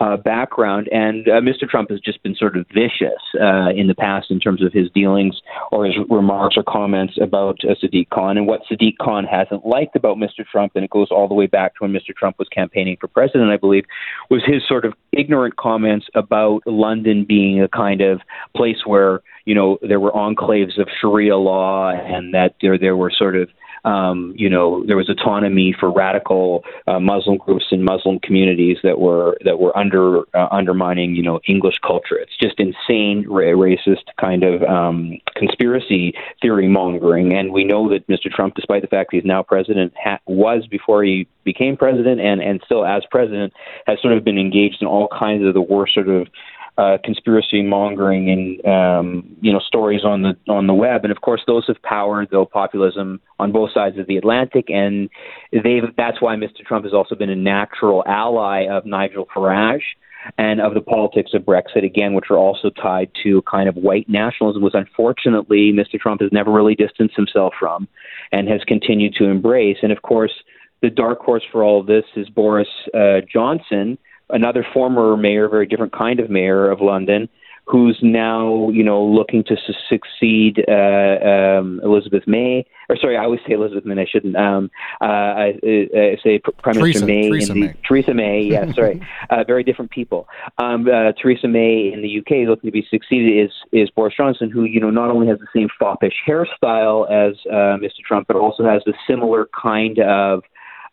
[0.00, 0.88] uh, background.
[0.92, 1.68] And uh, Mr.
[1.68, 4.88] Trump has just been sort of vicious uh, in the past in terms of his
[4.94, 5.40] dealings
[5.72, 8.36] or his remarks or comments about uh, Sadiq Khan.
[8.36, 10.46] And what Sadiq Khan hasn't liked about Mr.
[10.50, 12.14] Trump, and it goes all the way back to when Mr.
[12.16, 13.84] Trump was campaigning for president, I believe,
[14.30, 18.20] was his sort of ignorant comments about London being a kind of
[18.56, 23.10] place where you know there were enclaves of Sharia law and that there there were
[23.10, 23.48] sort of
[23.84, 28.98] um, you know, there was autonomy for radical uh, Muslim groups and Muslim communities that
[28.98, 32.16] were that were under uh, undermining, you know, English culture.
[32.16, 37.34] It's just insane, ra- racist kind of um, conspiracy theory mongering.
[37.34, 38.30] And we know that Mr.
[38.30, 42.60] Trump, despite the fact he's now president, ha- was before he became president, and and
[42.64, 43.52] still as president,
[43.86, 46.28] has sort of been engaged in all kinds of the worst sort of
[46.78, 51.20] uh, conspiracy mongering and um, you know stories on the on the web, and of
[51.20, 55.10] course those have powered the populism on both sides of the Atlantic, and
[55.52, 56.64] they that's why Mr.
[56.64, 59.82] Trump has also been a natural ally of Nigel Farage
[60.36, 63.74] and of the politics of Brexit again, which are also tied to a kind of
[63.74, 65.98] white nationalism, which unfortunately Mr.
[65.98, 67.88] Trump has never really distanced himself from,
[68.30, 70.32] and has continued to embrace, and of course.
[70.80, 73.98] The dark horse for all of this is Boris uh, Johnson,
[74.30, 77.28] another former mayor, very different kind of mayor of London,
[77.68, 82.64] who's now, you know, looking to su- succeed uh, um, Elizabeth May.
[82.88, 84.00] Or sorry, I always say Elizabeth May.
[84.00, 84.36] I shouldn't.
[84.36, 84.70] Um,
[85.02, 87.28] uh, I, I say Prime Theresa, Minister May.
[87.28, 87.74] Theresa in the, May.
[87.86, 88.42] Theresa May.
[88.48, 89.06] Yeah, sorry.
[89.28, 90.26] uh, very different people.
[90.56, 94.50] Um, uh, Theresa May in the UK looking to be succeeded is is Boris Johnson,
[94.50, 98.00] who you know not only has the same foppish hairstyle as uh, Mr.
[98.06, 100.42] Trump, but also has a similar kind of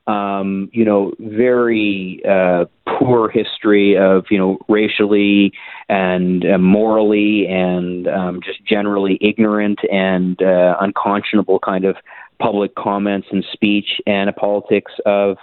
[0.08, 2.66] um, you know, very uh,
[3.00, 5.52] poor history of, you know, racially
[5.90, 11.96] and uh, morally and um, just generally ignorant and uh, unconscionable kind of
[12.40, 15.38] public comments and speech and a politics of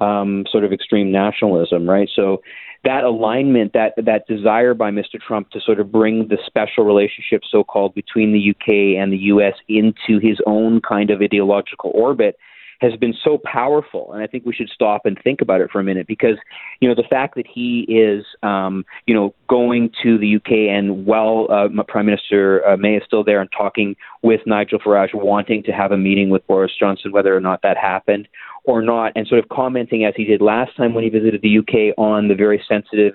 [0.00, 2.08] um, sort of extreme nationalism, right?
[2.14, 2.42] So
[2.84, 5.20] that alignment, that that desire by Mr.
[5.20, 9.54] Trump to sort of bring the special relationship, so-called, between the UK and the US
[9.68, 12.38] into his own kind of ideological orbit
[12.80, 14.12] has been so powerful.
[14.12, 16.36] And I think we should stop and think about it for a minute because,
[16.80, 21.06] you know, the fact that he is, um, you know, going to the UK and
[21.06, 25.62] while uh, Prime Minister uh, May is still there and talking with Nigel Farage, wanting
[25.64, 28.28] to have a meeting with Boris Johnson, whether or not that happened
[28.64, 31.58] or not, and sort of commenting as he did last time when he visited the
[31.58, 33.14] UK on the very sensitive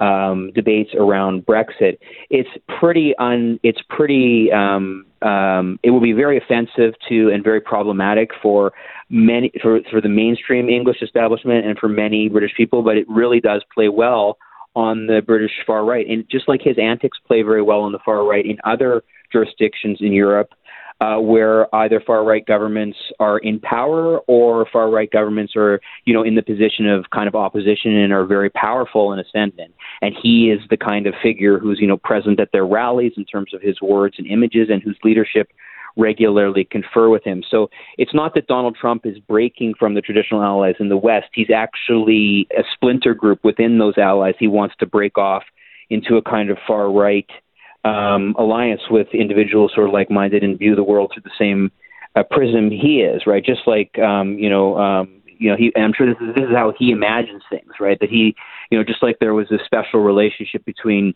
[0.00, 1.98] um, debates around Brexit,
[2.30, 7.60] it's pretty un, it's pretty um, um, it will be very offensive to and very
[7.60, 8.72] problematic for
[9.10, 12.82] many for for the mainstream English establishment and for many British people.
[12.82, 14.38] But it really does play well
[14.74, 17.98] on the British far right, and just like his antics play very well on the
[18.04, 20.52] far right in other jurisdictions in Europe
[21.00, 26.12] uh, where either far right governments are in power or far right governments are, you
[26.12, 29.72] know, in the position of kind of opposition and are very powerful and ascendant.
[30.02, 33.24] And he is the kind of figure who's, you know, present at their rallies in
[33.24, 35.50] terms of his words and images and whose leadership
[35.96, 37.42] regularly confer with him.
[37.48, 41.26] So it's not that Donald Trump is breaking from the traditional allies in the West.
[41.32, 44.34] He's actually a splinter group within those allies.
[44.38, 45.42] He wants to break off
[45.90, 47.28] into a kind of far right
[47.84, 51.70] um, alliance with individuals who are like minded and view the world through the same
[52.16, 53.44] uh, prism he is, right?
[53.44, 55.72] Just like um, you know, um, you know, he.
[55.76, 57.98] I'm sure this is this is how he imagines things, right?
[58.00, 58.34] That he,
[58.70, 61.14] you know, just like there was a special relationship between,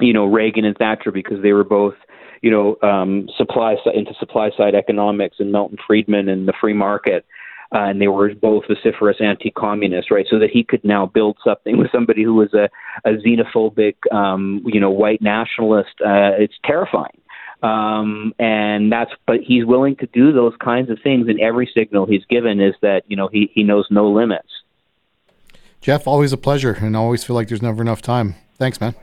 [0.00, 1.94] you know, Reagan and Thatcher because they were both,
[2.42, 7.24] you know, um, supply into supply side economics and Milton Friedman and the free market.
[7.72, 10.26] Uh, and they were both vociferous anti-communists, right?
[10.28, 12.68] So that he could now build something with somebody who was a,
[13.04, 15.94] a xenophobic, um, you know, white nationalist.
[16.00, 17.20] Uh, it's terrifying,
[17.62, 21.28] um, and that's, but he's willing to do those kinds of things.
[21.28, 24.48] And every signal he's given is that, you know, he, he knows no limits.
[25.80, 26.72] Jeff, always a pleasure.
[26.72, 28.34] And always feel like there's never enough time.
[28.58, 28.94] Thanks, man.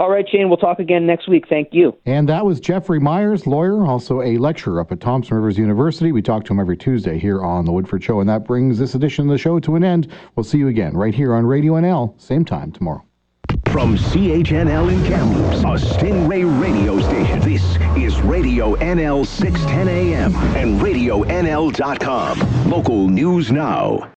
[0.00, 1.44] All right, Shane, we'll talk again next week.
[1.46, 1.94] Thank you.
[2.06, 6.10] And that was Jeffrey Myers, lawyer, also a lecturer up at Thompson Rivers University.
[6.10, 8.20] We talk to him every Tuesday here on The Woodford Show.
[8.20, 10.08] And that brings this edition of the show to an end.
[10.36, 13.04] We'll see you again right here on Radio NL, same time tomorrow.
[13.70, 17.40] From CHNL in Kamloops, a Stingray radio station.
[17.40, 17.62] This
[17.94, 22.70] is Radio NL 610 AM and RadioNL.com.
[22.70, 24.08] Local news now.